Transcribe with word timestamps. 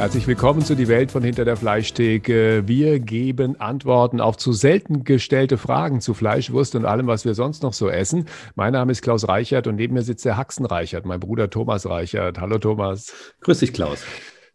Herzlich 0.00 0.26
willkommen 0.26 0.62
zu 0.62 0.76
Die 0.76 0.88
Welt 0.88 1.10
von 1.10 1.22
Hinter 1.22 1.44
der 1.44 1.58
Fleischtheke. 1.58 2.62
Wir 2.64 3.00
geben 3.00 3.60
Antworten 3.60 4.22
auf 4.22 4.38
zu 4.38 4.54
selten 4.54 5.04
gestellte 5.04 5.58
Fragen 5.58 6.00
zu 6.00 6.14
Fleisch, 6.14 6.52
Wurst 6.52 6.74
und 6.74 6.86
allem, 6.86 7.06
was 7.06 7.26
wir 7.26 7.34
sonst 7.34 7.62
noch 7.62 7.74
so 7.74 7.90
essen. 7.90 8.24
Mein 8.54 8.72
Name 8.72 8.92
ist 8.92 9.02
Klaus 9.02 9.28
Reichert 9.28 9.66
und 9.66 9.74
neben 9.76 9.92
mir 9.92 10.00
sitzt 10.00 10.24
der 10.24 10.38
Haxen 10.38 10.64
Reichert, 10.64 11.04
mein 11.04 11.20
Bruder 11.20 11.50
Thomas 11.50 11.84
Reichert. 11.84 12.40
Hallo 12.40 12.56
Thomas. 12.56 13.12
Grüß 13.42 13.58
dich, 13.58 13.74
Klaus. 13.74 14.02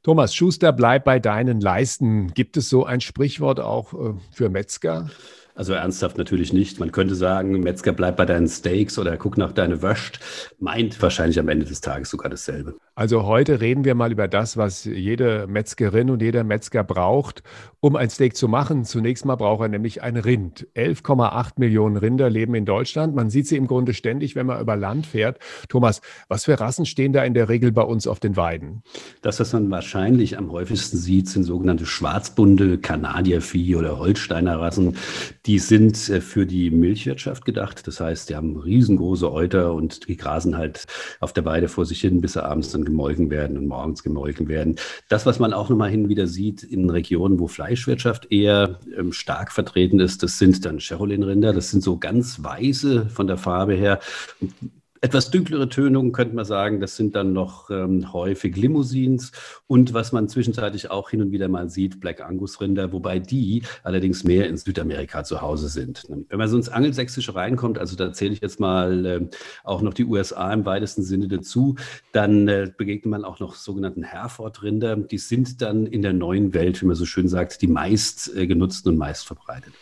Thomas 0.02 0.34
Schuster, 0.34 0.74
bleib 0.74 1.04
bei 1.04 1.20
deinen 1.20 1.62
Leisten. 1.62 2.34
Gibt 2.34 2.58
es 2.58 2.68
so 2.68 2.84
ein 2.84 3.00
Sprichwort 3.00 3.60
auch 3.60 3.94
äh, 3.94 4.14
für 4.32 4.50
Metzger? 4.50 5.12
Also 5.56 5.72
ernsthaft 5.72 6.18
natürlich 6.18 6.52
nicht. 6.52 6.82
Man 6.82 6.92
könnte 6.92 7.16
sagen, 7.16 7.62
Metzger 7.62 7.94
bleibt 7.94 8.18
bei 8.18 8.26
deinen 8.26 8.48
Steaks 8.48 9.00
oder 9.00 9.16
guck 9.16 9.38
nach 9.38 9.54
deine 9.54 9.82
Wöscht. 9.82 10.20
Meint 10.60 11.02
wahrscheinlich 11.02 11.40
am 11.40 11.48
Ende 11.48 11.66
des 11.66 11.80
Tages 11.80 12.10
sogar 12.10 12.30
dasselbe. 12.30 12.76
Also 12.94 13.26
heute 13.26 13.62
reden 13.62 13.86
wir 13.86 13.96
mal 13.96 14.12
über 14.12 14.28
das, 14.28 14.58
was 14.58 14.84
jede 14.84 15.48
Metzgerin 15.48 16.10
und 16.10 16.22
jeder 16.22 16.44
Metzger 16.44 16.84
braucht, 16.84 17.42
um 17.80 17.96
ein 17.96 18.10
Steak 18.10 18.36
zu 18.36 18.50
machen. 18.50 18.84
Zunächst 18.84 19.26
mal 19.26 19.36
braucht 19.36 19.62
er 19.62 19.68
nämlich 19.70 20.02
ein 20.04 20.18
Rind. 20.18 20.68
11,8 20.76 21.54
Millionen 21.58 21.98
Rinder 21.98 22.30
leben 22.30 22.54
in 22.56 22.66
Deutschland. 22.66 23.16
Man 23.16 23.30
sieht 23.30 23.48
sie 23.48 23.56
im 23.56 23.68
Grunde 23.68 23.94
ständig, 23.94 24.36
wenn 24.36 24.46
man 24.46 24.60
über 24.60 24.76
Land 24.76 25.06
fährt. 25.06 25.40
Thomas, 25.70 26.02
was 26.28 26.46
für 26.46 26.60
Rassen 26.60 26.86
stehen 26.86 27.14
da 27.14 27.24
in 27.24 27.34
der 27.34 27.48
Regel 27.48 27.72
bei 27.72 27.84
uns 27.84 28.08
auf 28.08 28.20
den 28.20 28.36
Weiden? 28.36 28.84
Das, 29.22 29.40
was 29.40 29.54
man 29.54 29.72
wahrscheinlich 29.72 30.38
am 30.38 30.52
häufigsten 30.52 30.98
sieht, 30.98 31.30
sind 31.30 31.44
sogenannte 31.44 31.86
Schwarzbunde, 31.86 32.78
Kanadiervieh 32.78 33.76
oder 33.78 34.00
Holsteiner 34.00 34.60
Rassen. 34.60 34.98
Die 35.46 35.60
sind 35.60 36.10
äh, 36.10 36.22
für 36.22 36.46
die 36.46 36.72
Milchwirtschaft 36.72 37.46
gedacht. 37.46 37.88
Das 37.88 38.00
heißt, 38.00 38.30
die 38.30 38.36
haben 38.36 38.58
riesengroße 38.58 39.32
Euter 39.32 39.74
und 39.74 40.08
die 40.08 40.18
grasen 40.18 40.58
halt 40.58 40.86
auf 41.20 41.34
der 41.34 41.46
Weide 41.46 41.68
vor 41.68 41.86
sich 41.86 42.02
hin, 42.02 42.22
bis 42.22 42.34
sie 42.34 42.44
abends 42.44 42.72
dann 42.72 42.86
gemolken 42.86 43.30
werden 43.30 43.58
und 43.58 43.68
morgens 43.68 44.04
gemolken 44.04 44.48
werden. 44.48 44.76
Das, 45.10 45.26
was 45.26 45.40
man 45.40 45.54
auch 45.54 45.70
nochmal 45.70 45.90
hin 45.90 46.10
wieder 46.10 46.28
sieht 46.28 46.64
in 46.64 46.90
Regionen, 46.90 47.40
wo 47.40 47.48
Fleischwirtschaft 47.48 48.32
eher 48.32 48.80
ähm, 48.98 49.12
stark 49.12 49.52
vertreten 49.52 50.00
ist, 50.00 50.24
das 50.24 50.40
sind 50.40 50.66
dann 50.66 50.80
Cherolin-Rinder. 50.80 51.54
Das 51.54 51.70
sind 51.72 51.84
so 51.84 51.98
ganz 51.98 52.44
weiße 52.44 53.10
von 53.10 53.28
der 53.28 53.38
Farbe 53.38 53.74
her. 53.74 54.00
Etwas 55.02 55.30
dunklere 55.30 55.68
Tönungen 55.68 56.14
könnte 56.14 56.36
man 56.36 56.46
sagen, 56.46 56.80
das 56.80 56.96
sind 56.96 57.16
dann 57.16 57.34
noch 57.34 57.70
ähm, 57.70 58.14
häufig 58.14 58.56
Limousins 58.56 59.34
und 59.68 59.94
was 59.94 60.14
man 60.14 60.30
zwischenzeitlich 60.30 60.90
auch 60.90 61.10
hin 61.10 61.22
und 61.22 61.32
wieder 61.32 61.50
mal 61.50 61.70
sieht, 61.70 62.00
Black 62.00 62.22
Angus 62.22 62.62
Rinder, 62.62 62.94
wobei 62.94 63.20
die 63.20 63.64
allerdings 63.84 64.24
mehr 64.24 64.48
in 64.48 64.58
Südamerika 64.58 65.24
zu 65.24 65.42
Hause 65.42 65.68
sind. 65.68 66.04
Wenn 66.08 66.38
man 66.40 66.48
so 66.48 66.56
ins 66.56 66.70
Angelsächsische 66.70 67.36
reinkommt, 67.36 67.78
also 67.78 67.96
da 67.96 68.14
zähle 68.14 68.34
ich 68.34 68.42
jetzt 68.42 68.60
mal 68.60 69.06
äh, 69.06 69.30
auch 69.64 69.82
noch 69.82 69.94
die 69.94 70.06
USA 70.06 70.52
im 70.54 70.66
weitesten 70.66 71.04
Sinne 71.04 71.28
dazu, 71.28 71.76
dann 72.14 72.48
äh, 72.48 72.72
begegnet 72.76 73.12
man 73.12 73.26
auch 73.26 73.40
noch 73.40 73.56
sogenannten 73.56 74.04
Hereford 74.04 74.64
Rinder. 74.64 74.96
Die 74.96 75.18
sind 75.18 75.62
dann 75.62 75.86
in 75.86 76.02
der 76.04 76.14
neuen 76.14 76.54
Welt, 76.54 76.82
wie 76.82 76.86
man 76.86 76.96
so 76.96 77.06
schön 77.06 77.28
sagt, 77.28 77.62
die 77.62 77.68
meist 77.68 78.36
äh, 78.36 78.48
genutzten 78.48 78.94
und 78.94 78.98
meist 78.98 79.28
verbreitet. 79.28 79.74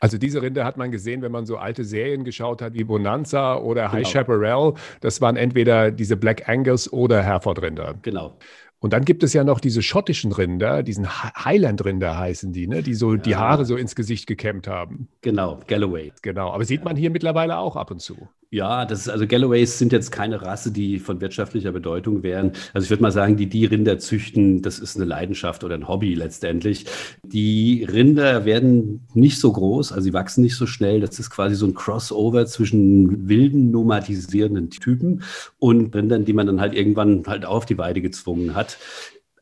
Also 0.00 0.16
diese 0.16 0.40
Rinder 0.40 0.64
hat 0.64 0.78
man 0.78 0.90
gesehen, 0.90 1.20
wenn 1.20 1.30
man 1.30 1.44
so 1.44 1.58
alte 1.58 1.84
Serien 1.84 2.24
geschaut 2.24 2.62
hat 2.62 2.72
wie 2.72 2.84
Bonanza 2.84 3.56
oder 3.56 3.82
genau. 3.82 3.92
High 3.92 4.08
Chaparral. 4.08 4.74
Das 5.00 5.20
waren 5.20 5.36
entweder 5.36 5.90
diese 5.90 6.16
Black 6.16 6.48
Angus 6.48 6.90
oder 6.90 7.22
Hereford 7.22 7.62
Rinder. 7.62 7.94
Genau. 8.02 8.36
Und 8.80 8.94
dann 8.94 9.04
gibt 9.04 9.22
es 9.22 9.34
ja 9.34 9.44
noch 9.44 9.60
diese 9.60 9.82
schottischen 9.82 10.32
Rinder, 10.32 10.82
diesen 10.82 11.06
Highland-Rinder 11.08 12.16
heißen 12.16 12.52
die, 12.52 12.66
ne? 12.66 12.82
die 12.82 12.94
so 12.94 13.12
ja. 13.12 13.18
die 13.18 13.36
Haare 13.36 13.66
so 13.66 13.76
ins 13.76 13.94
Gesicht 13.94 14.26
gekämmt 14.26 14.66
haben. 14.66 15.08
Genau, 15.20 15.60
Galloway. 15.66 16.12
Genau, 16.22 16.50
aber 16.50 16.64
sieht 16.64 16.82
man 16.82 16.96
hier 16.96 17.10
mittlerweile 17.10 17.58
auch 17.58 17.76
ab 17.76 17.90
und 17.90 18.00
zu. 18.00 18.16
Ja, 18.52 18.84
das 18.84 19.02
ist, 19.02 19.08
also 19.08 19.28
Galloways 19.28 19.78
sind 19.78 19.92
jetzt 19.92 20.10
keine 20.10 20.42
Rasse, 20.42 20.72
die 20.72 20.98
von 20.98 21.20
wirtschaftlicher 21.20 21.70
Bedeutung 21.70 22.24
wären. 22.24 22.50
Also 22.72 22.84
ich 22.84 22.90
würde 22.90 23.02
mal 23.02 23.12
sagen, 23.12 23.36
die 23.36 23.48
die 23.48 23.64
Rinder 23.64 24.00
züchten, 24.00 24.60
das 24.60 24.80
ist 24.80 24.96
eine 24.96 25.04
Leidenschaft 25.04 25.62
oder 25.62 25.76
ein 25.76 25.86
Hobby 25.86 26.14
letztendlich. 26.14 26.86
Die 27.22 27.84
Rinder 27.84 28.44
werden 28.44 29.06
nicht 29.14 29.38
so 29.38 29.52
groß, 29.52 29.92
also 29.92 30.02
sie 30.02 30.12
wachsen 30.12 30.42
nicht 30.42 30.56
so 30.56 30.66
schnell. 30.66 30.98
Das 30.98 31.20
ist 31.20 31.30
quasi 31.30 31.54
so 31.54 31.64
ein 31.64 31.74
Crossover 31.74 32.44
zwischen 32.46 33.28
wilden, 33.28 33.70
nomadisierenden 33.70 34.70
Typen 34.70 35.22
und 35.60 35.94
Rindern, 35.94 36.24
die 36.24 36.32
man 36.32 36.48
dann 36.48 36.60
halt 36.60 36.74
irgendwann 36.74 37.22
halt 37.28 37.44
auf 37.44 37.66
die 37.66 37.78
Weide 37.78 38.00
gezwungen 38.00 38.56
hat 38.56 38.69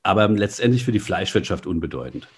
aber 0.03 0.29
letztendlich 0.29 0.85
für 0.85 0.93
die 0.93 1.01
Fleischwirtschaft 1.01 1.67
unbedeutend. 1.67 2.29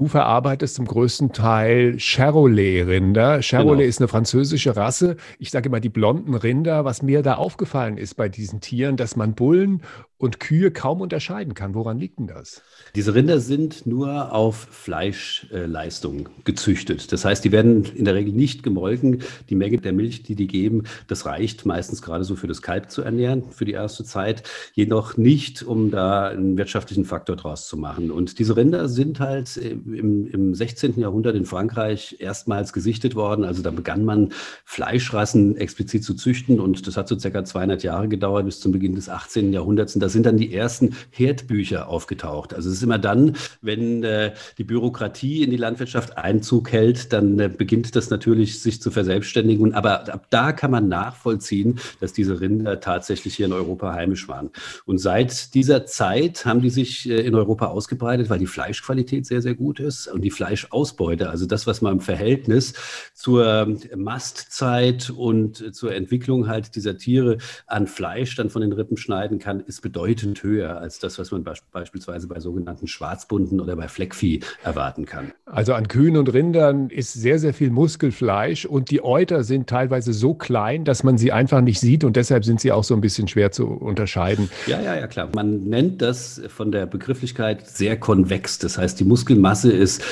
Du 0.00 0.08
verarbeitest 0.08 0.76
zum 0.76 0.86
größten 0.86 1.34
Teil 1.34 1.96
Charolais-Rinder. 1.98 3.42
Charolais 3.42 3.76
genau. 3.76 3.88
ist 3.90 4.00
eine 4.00 4.08
französische 4.08 4.74
Rasse. 4.74 5.18
Ich 5.38 5.50
sage 5.50 5.68
immer 5.68 5.78
die 5.78 5.90
blonden 5.90 6.34
Rinder. 6.34 6.86
Was 6.86 7.02
mir 7.02 7.20
da 7.20 7.34
aufgefallen 7.34 7.98
ist 7.98 8.14
bei 8.14 8.30
diesen 8.30 8.62
Tieren, 8.62 8.96
dass 8.96 9.14
man 9.14 9.34
Bullen 9.34 9.82
und 10.20 10.38
Kühe 10.38 10.70
kaum 10.70 11.00
unterscheiden 11.00 11.54
kann. 11.54 11.74
Woran 11.74 11.98
liegt 11.98 12.18
denn 12.18 12.26
das? 12.26 12.60
Diese 12.94 13.14
Rinder 13.14 13.40
sind 13.40 13.86
nur 13.86 14.32
auf 14.34 14.56
Fleischleistung 14.70 16.28
gezüchtet. 16.44 17.10
Das 17.12 17.24
heißt, 17.24 17.42
die 17.42 17.52
werden 17.52 17.84
in 17.94 18.04
der 18.04 18.14
Regel 18.14 18.34
nicht 18.34 18.62
gemolken. 18.62 19.22
Die 19.48 19.54
Menge 19.54 19.78
der 19.78 19.94
Milch, 19.94 20.22
die 20.22 20.34
die 20.34 20.46
geben, 20.46 20.84
das 21.08 21.24
reicht 21.24 21.64
meistens 21.64 22.02
gerade 22.02 22.24
so 22.24 22.36
für 22.36 22.46
das 22.46 22.60
Kalb 22.60 22.90
zu 22.90 23.00
ernähren 23.00 23.44
für 23.50 23.64
die 23.64 23.72
erste 23.72 24.04
Zeit, 24.04 24.42
jedoch 24.74 25.16
nicht, 25.16 25.62
um 25.62 25.90
da 25.90 26.28
einen 26.28 26.58
wirtschaftlichen 26.58 27.06
Faktor 27.06 27.36
draus 27.36 27.66
zu 27.66 27.78
machen. 27.78 28.10
Und 28.10 28.38
diese 28.38 28.56
Rinder 28.56 28.90
sind 28.90 29.20
halt 29.20 29.56
im, 29.94 30.26
im 30.26 30.54
16. 30.54 30.98
Jahrhundert 30.98 31.36
in 31.36 31.44
Frankreich 31.44 32.16
erstmals 32.18 32.72
gesichtet 32.72 33.14
worden. 33.14 33.44
Also 33.44 33.62
da 33.62 33.70
begann 33.70 34.04
man 34.04 34.32
Fleischrassen 34.64 35.56
explizit 35.56 36.04
zu 36.04 36.14
züchten 36.14 36.60
und 36.60 36.86
das 36.86 36.96
hat 36.96 37.08
so 37.08 37.18
circa 37.18 37.44
200 37.44 37.82
Jahre 37.82 38.08
gedauert 38.08 38.44
bis 38.44 38.60
zum 38.60 38.72
Beginn 38.72 38.94
des 38.94 39.08
18. 39.08 39.52
Jahrhunderts. 39.52 39.94
Und 39.94 40.00
da 40.00 40.08
sind 40.08 40.26
dann 40.26 40.36
die 40.36 40.54
ersten 40.54 40.96
Herdbücher 41.10 41.88
aufgetaucht. 41.88 42.54
Also 42.54 42.68
es 42.68 42.76
ist 42.76 42.82
immer 42.82 42.98
dann, 42.98 43.36
wenn 43.62 44.02
äh, 44.02 44.32
die 44.58 44.64
Bürokratie 44.64 45.42
in 45.42 45.50
die 45.50 45.56
Landwirtschaft 45.56 46.16
Einzug 46.16 46.72
hält, 46.72 47.12
dann 47.12 47.38
äh, 47.38 47.48
beginnt 47.48 47.94
das 47.96 48.10
natürlich 48.10 48.60
sich 48.60 48.80
zu 48.80 48.90
verselbstständigen. 48.90 49.74
Aber 49.74 50.12
ab 50.12 50.26
da 50.30 50.52
kann 50.52 50.70
man 50.70 50.88
nachvollziehen, 50.88 51.78
dass 52.00 52.12
diese 52.12 52.40
Rinder 52.40 52.80
tatsächlich 52.80 53.36
hier 53.36 53.46
in 53.46 53.52
Europa 53.52 53.92
heimisch 53.92 54.28
waren. 54.28 54.50
Und 54.86 54.98
seit 54.98 55.54
dieser 55.54 55.86
Zeit 55.86 56.44
haben 56.44 56.60
die 56.60 56.70
sich 56.70 57.08
äh, 57.08 57.20
in 57.20 57.34
Europa 57.34 57.66
ausgebreitet, 57.66 58.30
weil 58.30 58.38
die 58.38 58.46
Fleischqualität 58.46 59.26
sehr, 59.26 59.42
sehr 59.42 59.54
gut 59.54 59.69
ist 59.78 60.08
und 60.08 60.22
die 60.22 60.30
Fleischausbeute, 60.30 61.30
also 61.30 61.46
das, 61.46 61.66
was 61.66 61.82
man 61.82 61.92
im 61.92 62.00
Verhältnis 62.00 62.72
zur 63.14 63.76
Mastzeit 63.94 65.10
und 65.10 65.74
zur 65.74 65.94
Entwicklung 65.94 66.48
halt 66.48 66.74
dieser 66.74 66.96
Tiere 66.96 67.38
an 67.66 67.86
Fleisch 67.86 68.34
dann 68.36 68.50
von 68.50 68.62
den 68.62 68.72
Rippen 68.72 68.96
schneiden 68.96 69.38
kann, 69.38 69.60
ist 69.60 69.82
bedeutend 69.82 70.42
höher 70.42 70.78
als 70.78 70.98
das, 70.98 71.18
was 71.18 71.30
man 71.30 71.44
beispielsweise 71.44 72.26
bei 72.26 72.40
sogenannten 72.40 72.86
Schwarzbunden 72.86 73.60
oder 73.60 73.76
bei 73.76 73.88
Fleckvieh 73.88 74.40
erwarten 74.64 75.04
kann. 75.04 75.32
Also 75.44 75.74
an 75.74 75.88
Kühen 75.88 76.16
und 76.16 76.32
Rindern 76.32 76.88
ist 76.88 77.12
sehr, 77.12 77.38
sehr 77.38 77.52
viel 77.52 77.70
Muskelfleisch 77.70 78.64
und 78.64 78.90
die 78.90 79.04
Euter 79.04 79.44
sind 79.44 79.68
teilweise 79.68 80.14
so 80.14 80.32
klein, 80.32 80.84
dass 80.84 81.04
man 81.04 81.18
sie 81.18 81.32
einfach 81.32 81.60
nicht 81.60 81.80
sieht 81.80 82.04
und 82.04 82.16
deshalb 82.16 82.46
sind 82.46 82.60
sie 82.60 82.72
auch 82.72 82.84
so 82.84 82.94
ein 82.94 83.02
bisschen 83.02 83.28
schwer 83.28 83.52
zu 83.52 83.66
unterscheiden. 83.66 84.48
Ja, 84.66 84.80
ja, 84.80 84.96
ja, 84.96 85.06
klar. 85.06 85.28
Man 85.34 85.64
nennt 85.64 86.00
das 86.00 86.40
von 86.48 86.72
der 86.72 86.86
Begrifflichkeit 86.86 87.68
sehr 87.68 87.98
konvex. 87.98 88.58
Das 88.58 88.78
heißt, 88.78 88.98
die 88.98 89.04
Muskelmasse 89.04 89.59
ist 89.68 90.02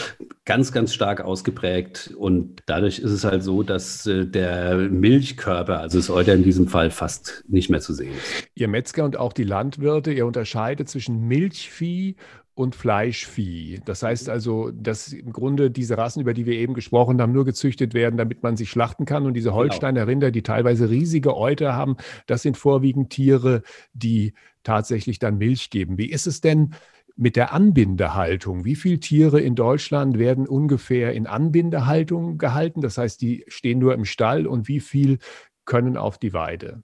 ganz, 0.44 0.72
ganz 0.72 0.94
stark 0.94 1.20
ausgeprägt 1.20 2.14
und 2.16 2.62
dadurch 2.66 2.98
ist 2.98 3.10
es 3.10 3.24
halt 3.24 3.42
so, 3.42 3.62
dass 3.62 4.06
äh, 4.06 4.26
der 4.26 4.76
Milchkörper, 4.76 5.80
also 5.80 5.98
das 5.98 6.10
Euter 6.10 6.34
in 6.34 6.42
diesem 6.42 6.68
Fall, 6.68 6.90
fast 6.90 7.44
nicht 7.48 7.70
mehr 7.70 7.80
zu 7.80 7.92
sehen 7.92 8.12
ist. 8.12 8.48
Ihr 8.54 8.68
Metzger 8.68 9.04
und 9.04 9.16
auch 9.16 9.32
die 9.32 9.44
Landwirte, 9.44 10.12
ihr 10.12 10.26
unterscheidet 10.26 10.88
zwischen 10.88 11.28
Milchvieh 11.28 12.16
und 12.58 12.74
Fleischvieh. 12.74 13.80
Das 13.84 14.02
heißt 14.02 14.28
also, 14.28 14.72
dass 14.72 15.12
im 15.12 15.32
Grunde 15.32 15.70
diese 15.70 15.96
Rassen, 15.96 16.20
über 16.20 16.34
die 16.34 16.44
wir 16.44 16.54
eben 16.54 16.74
gesprochen 16.74 17.20
haben, 17.22 17.32
nur 17.32 17.44
gezüchtet 17.44 17.94
werden, 17.94 18.16
damit 18.16 18.42
man 18.42 18.56
sie 18.56 18.66
schlachten 18.66 19.04
kann. 19.04 19.26
Und 19.26 19.34
diese 19.34 19.50
genau. 19.50 19.58
Holsteiner 19.58 20.06
Rinder, 20.08 20.32
die 20.32 20.42
teilweise 20.42 20.90
riesige 20.90 21.36
Euter 21.36 21.74
haben, 21.74 21.96
das 22.26 22.42
sind 22.42 22.56
vorwiegend 22.56 23.10
Tiere, 23.10 23.62
die 23.92 24.34
tatsächlich 24.64 25.20
dann 25.20 25.38
Milch 25.38 25.70
geben. 25.70 25.98
Wie 25.98 26.10
ist 26.10 26.26
es 26.26 26.40
denn 26.40 26.74
mit 27.18 27.34
der 27.36 27.52
Anbindehaltung. 27.52 28.64
Wie 28.64 28.76
viele 28.76 29.00
Tiere 29.00 29.40
in 29.40 29.56
Deutschland 29.56 30.18
werden 30.18 30.46
ungefähr 30.46 31.12
in 31.12 31.26
Anbindehaltung 31.26 32.38
gehalten? 32.38 32.80
Das 32.80 32.96
heißt, 32.96 33.20
die 33.20 33.44
stehen 33.48 33.80
nur 33.80 33.92
im 33.92 34.04
Stall 34.04 34.46
und 34.46 34.68
wie 34.68 34.80
viel 34.80 35.18
können 35.64 35.96
auf 35.96 36.18
die 36.18 36.32
Weide? 36.32 36.82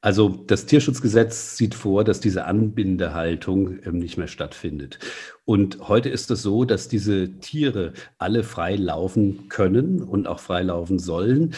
Also 0.00 0.28
das 0.28 0.66
Tierschutzgesetz 0.66 1.56
sieht 1.56 1.74
vor, 1.74 2.04
dass 2.04 2.20
diese 2.20 2.46
Anbindehaltung 2.46 3.78
ähm, 3.84 3.98
nicht 3.98 4.16
mehr 4.16 4.28
stattfindet. 4.28 4.98
Und 5.44 5.88
heute 5.88 6.08
ist 6.08 6.30
es 6.30 6.42
so, 6.42 6.64
dass 6.64 6.88
diese 6.88 7.38
Tiere 7.38 7.92
alle 8.16 8.44
frei 8.44 8.76
laufen 8.76 9.48
können 9.48 10.00
und 10.02 10.26
auch 10.26 10.40
frei 10.40 10.62
laufen 10.62 10.98
sollen. 10.98 11.54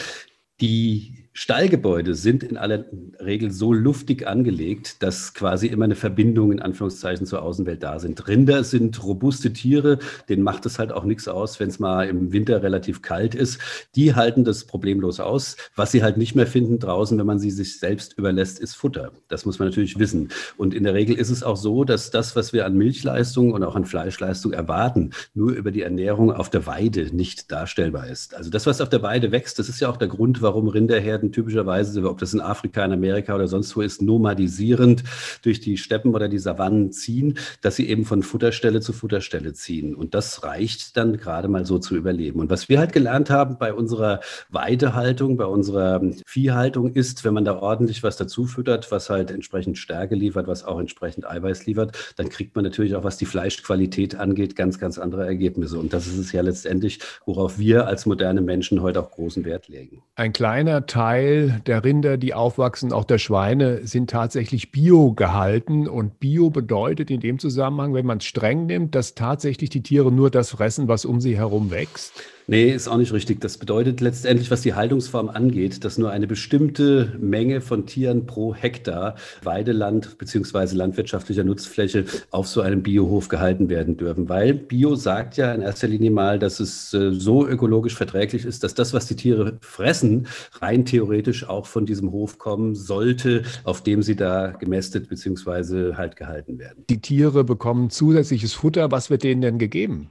Die 0.61 1.18
Stallgebäude 1.33 2.15
sind 2.15 2.43
in 2.43 2.57
aller 2.57 2.85
Regel 3.19 3.51
so 3.51 3.71
luftig 3.71 4.27
angelegt, 4.27 5.01
dass 5.03 5.33
quasi 5.33 5.67
immer 5.67 5.85
eine 5.85 5.95
Verbindung 5.95 6.51
in 6.51 6.61
Anführungszeichen 6.61 7.25
zur 7.25 7.43
Außenwelt 7.43 7.81
da 7.83 7.99
sind. 7.99 8.27
Rinder 8.27 8.63
sind 8.63 9.01
robuste 9.03 9.53
Tiere, 9.53 9.99
denen 10.27 10.43
macht 10.43 10.65
es 10.65 10.79
halt 10.79 10.91
auch 10.91 11.03
nichts 11.03 11.27
aus, 11.27 11.59
wenn 11.59 11.69
es 11.69 11.79
mal 11.79 12.07
im 12.07 12.33
Winter 12.33 12.63
relativ 12.63 13.01
kalt 13.01 13.35
ist. 13.35 13.59
Die 13.95 14.15
halten 14.15 14.43
das 14.43 14.65
problemlos 14.65 15.19
aus. 15.19 15.55
Was 15.75 15.91
sie 15.91 16.03
halt 16.03 16.17
nicht 16.17 16.35
mehr 16.35 16.47
finden 16.47 16.79
draußen, 16.79 17.17
wenn 17.17 17.25
man 17.25 17.39
sie 17.39 17.51
sich 17.51 17.79
selbst 17.79 18.17
überlässt, 18.17 18.59
ist 18.59 18.75
Futter. 18.75 19.11
Das 19.27 19.45
muss 19.45 19.59
man 19.59 19.69
natürlich 19.69 19.99
wissen. 19.99 20.29
Und 20.57 20.73
in 20.73 20.83
der 20.83 20.93
Regel 20.93 21.15
ist 21.15 21.29
es 21.29 21.43
auch 21.43 21.57
so, 21.57 21.83
dass 21.83 22.11
das, 22.11 22.35
was 22.35 22.53
wir 22.53 22.65
an 22.65 22.75
Milchleistung 22.75 23.53
und 23.53 23.63
auch 23.63 23.75
an 23.75 23.85
Fleischleistung 23.85 24.51
erwarten, 24.51 25.11
nur 25.33 25.51
über 25.51 25.71
die 25.71 25.83
Ernährung 25.83 26.31
auf 26.31 26.49
der 26.49 26.65
Weide 26.65 27.15
nicht 27.15 27.51
darstellbar 27.51 28.07
ist. 28.07 28.35
Also 28.35 28.49
das, 28.49 28.65
was 28.65 28.81
auf 28.81 28.89
der 28.89 29.03
Weide 29.03 29.31
wächst, 29.31 29.59
das 29.59 29.69
ist 29.69 29.79
ja 29.79 29.89
auch 29.89 29.97
der 29.97 30.07
Grund, 30.07 30.41
warum 30.41 30.67
Rinderherden 30.67 31.18
typischerweise, 31.21 32.07
ob 32.09 32.17
das 32.17 32.33
in 32.33 32.41
Afrika, 32.41 32.83
in 32.83 32.93
Amerika 32.93 33.35
oder 33.35 33.47
sonst 33.47 33.75
wo 33.75 33.81
ist, 33.81 34.01
nomadisierend 34.01 35.03
durch 35.43 35.59
die 35.59 35.77
Steppen 35.77 36.15
oder 36.15 36.29
die 36.29 36.39
Savannen 36.39 36.91
ziehen, 36.91 37.37
dass 37.61 37.75
sie 37.75 37.89
eben 37.89 38.05
von 38.05 38.23
Futterstelle 38.23 38.81
zu 38.81 38.93
Futterstelle 38.93 39.53
ziehen. 39.53 39.95
Und 39.95 40.13
das 40.13 40.43
reicht 40.43 40.97
dann 40.97 41.17
gerade 41.17 41.47
mal 41.47 41.65
so 41.65 41.79
zu 41.79 41.95
überleben. 41.95 42.39
Und 42.39 42.49
was 42.49 42.69
wir 42.69 42.79
halt 42.79 42.93
gelernt 42.93 43.29
haben 43.29 43.57
bei 43.57 43.73
unserer 43.73 44.21
Weidehaltung, 44.49 45.37
bei 45.37 45.45
unserer 45.45 46.01
Viehhaltung 46.25 46.93
ist, 46.93 47.25
wenn 47.25 47.33
man 47.33 47.45
da 47.45 47.57
ordentlich 47.57 48.03
was 48.03 48.17
dazu 48.17 48.45
füttert, 48.45 48.91
was 48.91 49.09
halt 49.09 49.31
entsprechend 49.31 49.77
Stärke 49.77 50.15
liefert, 50.15 50.47
was 50.47 50.63
auch 50.63 50.79
entsprechend 50.79 51.29
Eiweiß 51.29 51.65
liefert, 51.65 52.13
dann 52.17 52.29
kriegt 52.29 52.55
man 52.55 52.63
natürlich 52.63 52.95
auch, 52.95 53.03
was 53.03 53.17
die 53.17 53.25
Fleischqualität 53.25 54.15
angeht, 54.15 54.55
ganz, 54.55 54.79
ganz 54.79 54.97
andere 54.97 55.25
Ergebnisse. 55.25 55.79
Und 55.79 55.93
das 55.93 56.07
ist 56.07 56.17
es 56.17 56.31
ja 56.31 56.41
letztendlich, 56.41 56.99
worauf 57.25 57.59
wir 57.59 57.87
als 57.87 58.05
moderne 58.05 58.41
Menschen 58.41 58.81
heute 58.81 59.01
auch 59.01 59.11
großen 59.11 59.45
Wert 59.45 59.67
legen. 59.67 60.01
Ein 60.15 60.33
kleiner 60.33 60.85
Teil 60.85 61.08
der 61.17 61.83
Rinder, 61.83 62.17
die 62.17 62.33
aufwachsen, 62.33 62.93
auch 62.93 63.03
der 63.03 63.17
Schweine, 63.17 63.85
sind 63.87 64.09
tatsächlich 64.09 64.71
bio 64.71 65.13
gehalten. 65.13 65.87
Und 65.87 66.19
bio 66.19 66.49
bedeutet 66.49 67.09
in 67.09 67.19
dem 67.19 67.39
Zusammenhang, 67.39 67.93
wenn 67.93 68.05
man 68.05 68.19
es 68.19 68.25
streng 68.25 68.65
nimmt, 68.65 68.95
dass 68.95 69.15
tatsächlich 69.15 69.69
die 69.69 69.83
Tiere 69.83 70.11
nur 70.11 70.29
das 70.29 70.51
fressen, 70.51 70.87
was 70.87 71.05
um 71.05 71.21
sie 71.21 71.37
herum 71.37 71.71
wächst. 71.71 72.23
Nee, 72.49 72.71
ist 72.71 72.87
auch 72.87 72.97
nicht 72.97 73.13
richtig. 73.13 73.41
Das 73.41 73.59
bedeutet 73.59 74.01
letztendlich, 74.01 74.49
was 74.49 74.61
die 74.61 74.73
Haltungsform 74.73 75.29
angeht, 75.29 75.85
dass 75.85 75.99
nur 75.99 76.09
eine 76.09 76.25
bestimmte 76.25 77.15
Menge 77.19 77.61
von 77.61 77.85
Tieren 77.85 78.25
pro 78.25 78.55
Hektar 78.55 79.13
Weideland 79.43 80.17
bzw. 80.17 80.73
landwirtschaftlicher 80.73 81.43
Nutzfläche 81.43 82.05
auf 82.31 82.47
so 82.47 82.61
einem 82.61 82.81
Biohof 82.81 83.27
gehalten 83.27 83.69
werden 83.69 83.97
dürfen. 83.97 84.29
Weil 84.29 84.55
Bio 84.55 84.95
sagt 84.95 85.37
ja 85.37 85.53
in 85.53 85.61
erster 85.61 85.87
Linie 85.87 86.09
mal, 86.09 86.39
dass 86.39 86.59
es 86.59 86.91
äh, 86.91 87.11
so 87.11 87.47
ökologisch 87.47 87.93
verträglich 87.93 88.45
ist, 88.45 88.63
dass 88.63 88.73
das, 88.73 88.95
was 88.95 89.05
die 89.05 89.15
Tiere 89.15 89.59
fressen, 89.61 90.25
rein 90.59 90.85
theoretisch 90.85 91.47
auch 91.47 91.67
von 91.67 91.85
diesem 91.85 92.11
Hof 92.11 92.39
kommen 92.39 92.73
sollte, 92.73 93.43
auf 93.63 93.83
dem 93.83 94.01
sie 94.01 94.15
da 94.15 94.53
gemästet 94.53 95.07
bzw. 95.07 95.93
halt 95.97 96.15
gehalten 96.15 96.57
werden. 96.57 96.83
Die 96.89 96.99
Tiere 96.99 97.43
bekommen 97.43 97.91
zusätzliches 97.91 98.53
Futter. 98.53 98.89
Was 98.89 99.11
wird 99.11 99.21
denen 99.21 99.43
denn 99.43 99.59
gegeben? 99.59 100.09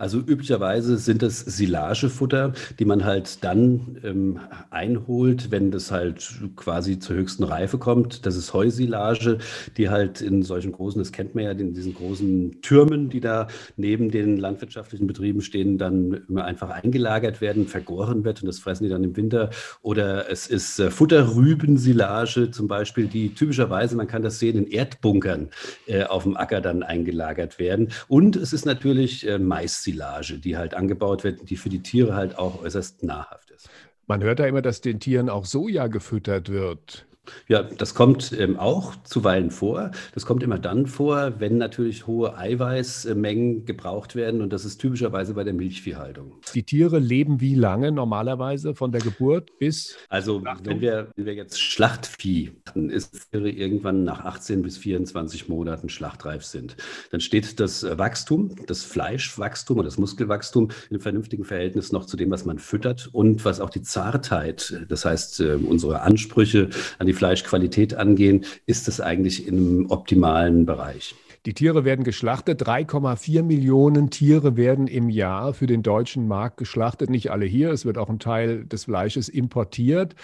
Also 0.00 0.18
üblicherweise 0.18 0.96
sind 0.96 1.22
es 1.22 1.40
Silagefutter, 1.40 2.54
die 2.78 2.86
man 2.86 3.04
halt 3.04 3.44
dann 3.44 3.98
ähm, 4.02 4.40
einholt, 4.70 5.50
wenn 5.50 5.70
das 5.70 5.90
halt 5.90 6.40
quasi 6.56 6.98
zur 6.98 7.16
höchsten 7.16 7.44
Reife 7.44 7.76
kommt. 7.76 8.24
Das 8.24 8.34
ist 8.34 8.54
Heusilage, 8.54 9.36
die 9.76 9.90
halt 9.90 10.22
in 10.22 10.42
solchen 10.42 10.72
großen, 10.72 10.98
das 10.98 11.12
kennt 11.12 11.34
man 11.34 11.44
ja, 11.44 11.50
in 11.50 11.74
diesen 11.74 11.94
großen 11.94 12.62
Türmen, 12.62 13.10
die 13.10 13.20
da 13.20 13.48
neben 13.76 14.10
den 14.10 14.38
landwirtschaftlichen 14.38 15.06
Betrieben 15.06 15.42
stehen, 15.42 15.76
dann 15.76 16.22
einfach 16.34 16.70
eingelagert 16.70 17.42
werden, 17.42 17.66
vergoren 17.66 18.24
wird 18.24 18.40
und 18.40 18.48
das 18.48 18.58
fressen 18.58 18.84
die 18.84 18.90
dann 18.90 19.04
im 19.04 19.18
Winter. 19.18 19.50
Oder 19.82 20.30
es 20.30 20.46
ist 20.46 20.78
äh, 20.78 20.90
Futterrübensilage 20.90 22.50
zum 22.50 22.68
Beispiel, 22.68 23.06
die 23.06 23.34
typischerweise, 23.34 23.96
man 23.96 24.08
kann 24.08 24.22
das 24.22 24.38
sehen, 24.38 24.56
in 24.56 24.66
Erdbunkern 24.66 25.50
äh, 25.86 26.04
auf 26.04 26.22
dem 26.22 26.38
Acker 26.38 26.62
dann 26.62 26.82
eingelagert 26.82 27.58
werden. 27.58 27.90
Und 28.08 28.36
es 28.36 28.54
ist 28.54 28.64
natürlich 28.64 29.28
äh, 29.28 29.38
Mais 29.38 29.89
Silage, 29.92 30.38
die 30.38 30.56
halt 30.56 30.74
angebaut 30.74 31.24
wird, 31.24 31.50
die 31.50 31.56
für 31.56 31.68
die 31.68 31.82
Tiere 31.82 32.14
halt 32.14 32.38
auch 32.38 32.62
äußerst 32.62 33.02
nahrhaft 33.02 33.50
ist. 33.50 33.68
Man 34.06 34.22
hört 34.22 34.40
da 34.40 34.46
immer, 34.46 34.62
dass 34.62 34.80
den 34.80 35.00
Tieren 35.00 35.28
auch 35.28 35.44
Soja 35.44 35.86
gefüttert 35.86 36.48
wird. 36.48 37.06
Ja, 37.48 37.62
das 37.62 37.94
kommt 37.94 38.32
ähm, 38.38 38.58
auch 38.58 38.94
zuweilen 39.04 39.50
vor. 39.50 39.90
Das 40.14 40.26
kommt 40.26 40.42
immer 40.42 40.58
dann 40.58 40.86
vor, 40.86 41.40
wenn 41.40 41.58
natürlich 41.58 42.06
hohe 42.06 42.36
Eiweißmengen 42.36 43.64
gebraucht 43.64 44.14
werden 44.16 44.40
und 44.40 44.52
das 44.52 44.64
ist 44.64 44.78
typischerweise 44.78 45.34
bei 45.34 45.44
der 45.44 45.54
Milchviehhaltung. 45.54 46.32
Die 46.54 46.62
Tiere 46.62 46.98
leben 46.98 47.40
wie 47.40 47.54
lange 47.54 47.92
normalerweise 47.92 48.74
von 48.74 48.92
der 48.92 49.00
Geburt 49.00 49.58
bis? 49.58 49.96
Also 50.08 50.42
wenn 50.64 50.80
wir, 50.80 51.08
wenn 51.16 51.26
wir 51.26 51.34
jetzt 51.34 51.60
Schlachtvieh 51.60 52.52
hatten, 52.66 52.90
ist 52.90 53.30
Tiere 53.30 53.50
irgendwann 53.50 54.04
nach 54.04 54.24
18 54.24 54.62
bis 54.62 54.78
24 54.78 55.48
Monaten 55.48 55.88
schlachtreif 55.88 56.44
sind. 56.44 56.76
Dann 57.10 57.20
steht 57.20 57.60
das 57.60 57.84
Wachstum, 57.98 58.54
das 58.66 58.84
Fleischwachstum 58.84 59.78
oder 59.78 59.86
das 59.86 59.98
Muskelwachstum 59.98 60.70
in 60.88 60.96
einem 60.96 61.00
vernünftigen 61.00 61.44
Verhältnis 61.44 61.92
noch 61.92 62.06
zu 62.06 62.16
dem, 62.16 62.30
was 62.30 62.44
man 62.44 62.58
füttert 62.58 63.08
und 63.12 63.44
was 63.44 63.60
auch 63.60 63.70
die 63.70 63.82
Zartheit, 63.82 64.86
das 64.88 65.04
heißt 65.04 65.40
äh, 65.40 65.54
unsere 65.54 66.00
Ansprüche 66.02 66.70
an 66.98 67.06
die 67.06 67.12
Fleischqualität 67.20 67.92
angehen, 67.92 68.46
ist 68.64 68.88
es 68.88 68.98
eigentlich 68.98 69.46
im 69.46 69.90
optimalen 69.90 70.64
Bereich. 70.64 71.14
Die 71.44 71.52
Tiere 71.52 71.84
werden 71.84 72.02
geschlachtet. 72.02 72.66
3,4 72.66 73.42
Millionen 73.42 74.08
Tiere 74.08 74.56
werden 74.56 74.86
im 74.86 75.10
Jahr 75.10 75.52
für 75.52 75.66
den 75.66 75.82
deutschen 75.82 76.26
Markt 76.26 76.56
geschlachtet. 76.56 77.10
Nicht 77.10 77.30
alle 77.30 77.44
hier. 77.44 77.72
Es 77.72 77.84
wird 77.84 77.98
auch 77.98 78.08
ein 78.08 78.18
Teil 78.20 78.64
des 78.64 78.84
Fleisches 78.84 79.28
importiert. 79.28 80.14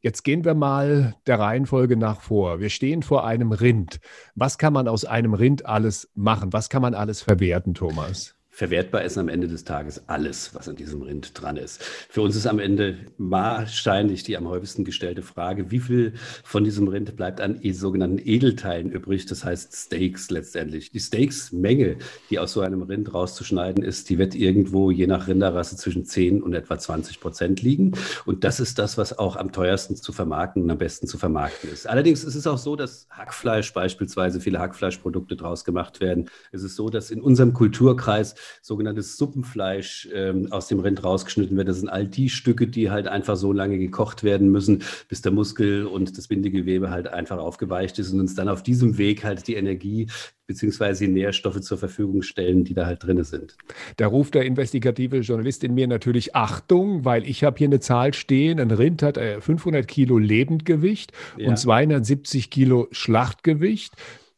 Jetzt 0.00 0.22
gehen 0.22 0.44
wir 0.44 0.54
mal 0.54 1.14
der 1.26 1.38
Reihenfolge 1.38 1.96
nach 1.96 2.20
vor. 2.20 2.60
Wir 2.60 2.68
stehen 2.68 3.02
vor 3.02 3.26
einem 3.26 3.52
Rind. 3.52 4.00
Was 4.34 4.58
kann 4.58 4.74
man 4.74 4.86
aus 4.86 5.06
einem 5.06 5.32
Rind 5.32 5.64
alles 5.64 6.10
machen? 6.14 6.52
Was 6.52 6.68
kann 6.68 6.82
man 6.82 6.92
alles 6.92 7.22
verwerten, 7.22 7.72
Thomas? 7.72 8.34
Verwertbar 8.54 9.02
ist 9.02 9.18
am 9.18 9.28
Ende 9.28 9.48
des 9.48 9.64
Tages 9.64 10.04
alles, 10.06 10.54
was 10.54 10.68
an 10.68 10.76
diesem 10.76 11.02
Rind 11.02 11.32
dran 11.34 11.56
ist. 11.56 11.82
Für 11.82 12.22
uns 12.22 12.36
ist 12.36 12.46
am 12.46 12.60
Ende 12.60 12.98
wahrscheinlich 13.18 14.22
die 14.22 14.36
am 14.36 14.46
häufigsten 14.46 14.84
gestellte 14.84 15.22
Frage, 15.22 15.72
wie 15.72 15.80
viel 15.80 16.12
von 16.44 16.62
diesem 16.62 16.86
Rind 16.86 17.16
bleibt 17.16 17.40
an 17.40 17.58
sogenannten 17.72 18.20
Edelteilen 18.24 18.92
übrig, 18.92 19.26
das 19.26 19.44
heißt 19.44 19.74
Steaks 19.74 20.30
letztendlich. 20.30 20.92
Die 20.92 21.00
Steaks-Menge, 21.00 21.96
die 22.30 22.38
aus 22.38 22.52
so 22.52 22.60
einem 22.60 22.82
Rind 22.82 23.12
rauszuschneiden 23.12 23.82
ist, 23.82 24.08
die 24.08 24.18
wird 24.18 24.36
irgendwo 24.36 24.92
je 24.92 25.08
nach 25.08 25.26
Rinderrasse 25.26 25.76
zwischen 25.76 26.04
10 26.04 26.40
und 26.40 26.54
etwa 26.54 26.78
20 26.78 27.18
Prozent 27.18 27.60
liegen. 27.60 27.94
Und 28.24 28.44
das 28.44 28.60
ist 28.60 28.78
das, 28.78 28.96
was 28.96 29.18
auch 29.18 29.34
am 29.34 29.50
teuersten 29.50 29.96
zu 29.96 30.12
vermarkten 30.12 30.62
und 30.62 30.70
am 30.70 30.78
besten 30.78 31.08
zu 31.08 31.18
vermarkten 31.18 31.72
ist. 31.72 31.88
Allerdings 31.88 32.22
ist 32.22 32.36
es 32.36 32.46
auch 32.46 32.58
so, 32.58 32.76
dass 32.76 33.08
Hackfleisch 33.10 33.72
beispielsweise, 33.72 34.40
viele 34.40 34.60
Hackfleischprodukte 34.60 35.34
draus 35.34 35.64
gemacht 35.64 36.00
werden. 36.00 36.30
Es 36.52 36.62
ist 36.62 36.76
so, 36.76 36.88
dass 36.88 37.10
in 37.10 37.20
unserem 37.20 37.52
Kulturkreis 37.52 38.36
sogenanntes 38.62 39.16
Suppenfleisch 39.16 40.08
ähm, 40.12 40.48
aus 40.50 40.68
dem 40.68 40.80
Rind 40.80 41.02
rausgeschnitten 41.04 41.56
wird. 41.56 41.68
Das 41.68 41.78
sind 41.80 41.88
all 41.88 42.06
die 42.06 42.28
Stücke, 42.28 42.66
die 42.66 42.90
halt 42.90 43.08
einfach 43.08 43.36
so 43.36 43.52
lange 43.52 43.78
gekocht 43.78 44.24
werden 44.24 44.50
müssen, 44.50 44.82
bis 45.08 45.22
der 45.22 45.32
Muskel 45.32 45.86
und 45.86 46.16
das 46.16 46.28
Bindegewebe 46.28 46.90
halt 46.90 47.08
einfach 47.08 47.38
aufgeweicht 47.38 47.98
ist 47.98 48.12
und 48.12 48.20
uns 48.20 48.34
dann 48.34 48.48
auf 48.48 48.62
diesem 48.62 48.98
Weg 48.98 49.24
halt 49.24 49.46
die 49.46 49.54
Energie 49.54 50.08
beziehungsweise 50.46 51.06
die 51.06 51.12
Nährstoffe 51.12 51.60
zur 51.60 51.78
Verfügung 51.78 52.22
stellen, 52.22 52.64
die 52.64 52.74
da 52.74 52.86
halt 52.86 53.02
drin 53.02 53.22
sind. 53.24 53.56
Da 53.96 54.06
ruft 54.06 54.34
der 54.34 54.44
investigative 54.44 55.18
Journalist 55.18 55.64
in 55.64 55.74
mir 55.74 55.86
natürlich 55.86 56.34
Achtung, 56.36 57.04
weil 57.04 57.26
ich 57.26 57.44
habe 57.44 57.56
hier 57.58 57.68
eine 57.68 57.80
Zahl 57.80 58.12
stehen, 58.12 58.60
ein 58.60 58.70
Rind 58.70 59.02
hat 59.02 59.18
500 59.18 59.82
äh, 59.82 59.86
Kilo 59.86 60.18
Lebendgewicht 60.18 61.12
ja. 61.38 61.48
und 61.48 61.58
270 61.58 62.50
Kilo 62.50 62.88
Schlachtgewicht. 62.90 63.94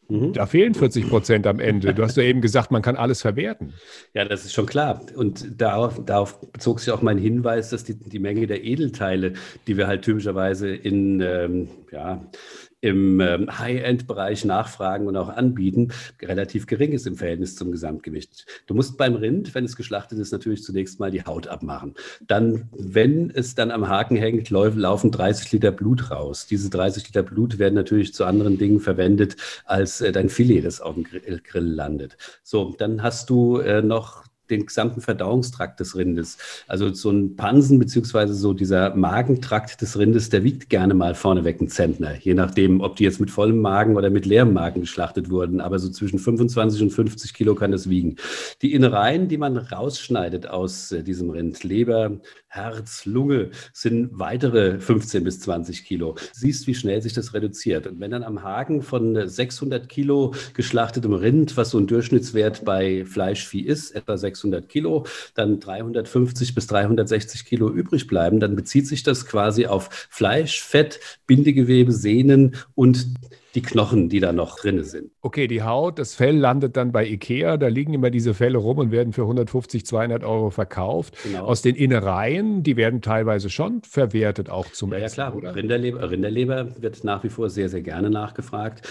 Mhm. 0.08 0.32
Da 0.32 0.46
fehlen 0.46 0.74
40 0.74 1.08
Prozent 1.08 1.46
am 1.46 1.58
Ende. 1.58 1.94
Du 1.94 2.02
hast 2.02 2.16
ja 2.16 2.22
eben 2.22 2.40
gesagt, 2.40 2.70
man 2.70 2.82
kann 2.82 2.96
alles 2.96 3.22
verwerten. 3.22 3.74
Ja, 4.14 4.24
das 4.24 4.44
ist 4.44 4.52
schon 4.52 4.66
klar. 4.66 5.00
Und 5.16 5.60
darauf, 5.60 6.04
darauf 6.04 6.40
bezog 6.52 6.80
sich 6.80 6.92
auch 6.92 7.02
mein 7.02 7.18
Hinweis, 7.18 7.70
dass 7.70 7.84
die, 7.84 7.98
die 7.98 8.18
Menge 8.18 8.46
der 8.46 8.64
Edelteile, 8.64 9.32
die 9.66 9.76
wir 9.76 9.86
halt 9.86 10.02
typischerweise 10.02 10.68
in, 10.68 11.20
ähm, 11.20 11.68
ja, 11.90 12.24
im 12.86 13.20
ähm, 13.20 13.58
High-End-Bereich 13.58 14.44
nachfragen 14.44 15.08
und 15.08 15.16
auch 15.16 15.28
anbieten, 15.28 15.92
relativ 16.22 16.66
gering 16.66 16.92
ist 16.92 17.06
im 17.06 17.16
Verhältnis 17.16 17.56
zum 17.56 17.72
Gesamtgewicht. 17.72 18.46
Du 18.66 18.74
musst 18.74 18.96
beim 18.96 19.16
Rind, 19.16 19.54
wenn 19.54 19.64
es 19.64 19.74
geschlachtet 19.74 20.18
ist, 20.20 20.30
natürlich 20.30 20.62
zunächst 20.62 21.00
mal 21.00 21.10
die 21.10 21.24
Haut 21.24 21.48
abmachen. 21.48 21.94
Dann, 22.26 22.68
wenn 22.72 23.30
es 23.30 23.56
dann 23.56 23.72
am 23.72 23.88
Haken 23.88 24.16
hängt, 24.16 24.50
laufen 24.50 25.10
30 25.10 25.50
Liter 25.50 25.72
Blut 25.72 26.10
raus. 26.12 26.46
Diese 26.46 26.70
30 26.70 27.08
Liter 27.08 27.24
Blut 27.24 27.58
werden 27.58 27.74
natürlich 27.74 28.14
zu 28.14 28.24
anderen 28.24 28.56
Dingen 28.56 28.78
verwendet 28.78 29.36
als 29.64 30.00
äh, 30.00 30.12
dein 30.12 30.28
Filet, 30.28 30.62
das 30.62 30.80
auf 30.80 30.94
dem 30.94 31.04
Grill 31.04 31.64
landet. 31.64 32.16
So, 32.44 32.74
dann 32.78 33.02
hast 33.02 33.30
du 33.30 33.58
äh, 33.58 33.82
noch 33.82 34.26
den 34.50 34.66
gesamten 34.66 35.00
Verdauungstrakt 35.00 35.80
des 35.80 35.96
Rindes. 35.96 36.38
Also 36.66 36.92
so 36.92 37.10
ein 37.10 37.36
Pansen 37.36 37.78
beziehungsweise 37.78 38.34
so 38.34 38.52
dieser 38.52 38.94
Magentrakt 38.94 39.80
des 39.80 39.98
Rindes, 39.98 40.30
der 40.30 40.44
wiegt 40.44 40.70
gerne 40.70 40.94
mal 40.94 41.14
vorneweg 41.14 41.60
einen 41.60 41.68
Zentner, 41.68 42.16
je 42.16 42.34
nachdem, 42.34 42.80
ob 42.80 42.96
die 42.96 43.04
jetzt 43.04 43.20
mit 43.20 43.30
vollem 43.30 43.60
Magen 43.60 43.96
oder 43.96 44.10
mit 44.10 44.26
leerem 44.26 44.52
Magen 44.52 44.80
geschlachtet 44.80 45.30
wurden. 45.30 45.60
Aber 45.60 45.78
so 45.78 45.90
zwischen 45.90 46.18
25 46.18 46.82
und 46.82 46.90
50 46.90 47.34
Kilo 47.34 47.54
kann 47.54 47.72
das 47.72 47.88
wiegen. 47.88 48.16
Die 48.62 48.72
Innereien, 48.72 49.28
die 49.28 49.38
man 49.38 49.56
rausschneidet 49.56 50.46
aus 50.46 50.92
äh, 50.92 51.02
diesem 51.02 51.30
Rind, 51.30 51.64
Leber, 51.64 52.18
Herz, 52.56 53.04
Lunge 53.04 53.50
sind 53.72 54.18
weitere 54.18 54.80
15 54.80 55.22
bis 55.24 55.40
20 55.40 55.84
Kilo. 55.84 56.16
Siehst, 56.32 56.66
wie 56.66 56.74
schnell 56.74 57.02
sich 57.02 57.12
das 57.12 57.34
reduziert. 57.34 57.86
Und 57.86 58.00
wenn 58.00 58.10
dann 58.10 58.24
am 58.24 58.42
Haken 58.42 58.82
von 58.82 59.28
600 59.28 59.88
Kilo 59.88 60.34
geschlachtetem 60.54 61.12
Rind, 61.12 61.56
was 61.56 61.70
so 61.70 61.78
ein 61.78 61.86
Durchschnittswert 61.86 62.64
bei 62.64 63.04
Fleischvieh 63.04 63.62
ist, 63.62 63.94
etwa 63.94 64.16
600 64.16 64.68
Kilo, 64.68 65.06
dann 65.34 65.60
350 65.60 66.54
bis 66.54 66.66
360 66.66 67.44
Kilo 67.44 67.70
übrig 67.70 68.06
bleiben, 68.06 68.40
dann 68.40 68.56
bezieht 68.56 68.86
sich 68.86 69.02
das 69.02 69.26
quasi 69.26 69.66
auf 69.66 69.88
Fleisch, 70.10 70.62
Fett, 70.62 70.98
Bindegewebe, 71.26 71.92
Sehnen 71.92 72.56
und 72.74 73.06
die 73.56 73.62
Knochen, 73.62 74.08
die 74.08 74.20
da 74.20 74.32
noch 74.32 74.60
drin 74.60 74.84
sind. 74.84 75.10
Okay, 75.22 75.48
die 75.48 75.62
Haut, 75.62 75.98
das 75.98 76.14
Fell 76.14 76.36
landet 76.36 76.76
dann 76.76 76.92
bei 76.92 77.06
Ikea. 77.06 77.56
Da 77.56 77.68
liegen 77.68 77.94
immer 77.94 78.10
diese 78.10 78.34
Felle 78.34 78.58
rum 78.58 78.78
und 78.78 78.90
werden 78.92 79.12
für 79.12 79.22
150, 79.22 79.84
200 79.86 80.22
Euro 80.22 80.50
verkauft. 80.50 81.16
Genau. 81.24 81.44
Aus 81.44 81.62
den 81.62 81.74
Innereien, 81.74 82.62
die 82.62 82.76
werden 82.76 83.00
teilweise 83.00 83.50
schon 83.50 83.82
verwertet, 83.82 84.50
auch 84.50 84.66
zum 84.70 84.92
ja, 84.92 84.98
Essen. 84.98 85.20
Ja, 85.20 85.30
klar. 85.30 85.36
Oder? 85.36 85.56
Rinderleber, 85.56 86.10
Rinderleber 86.10 86.80
wird 86.80 87.02
nach 87.02 87.24
wie 87.24 87.30
vor 87.30 87.48
sehr, 87.50 87.68
sehr 87.68 87.82
gerne 87.82 88.10
nachgefragt 88.10 88.86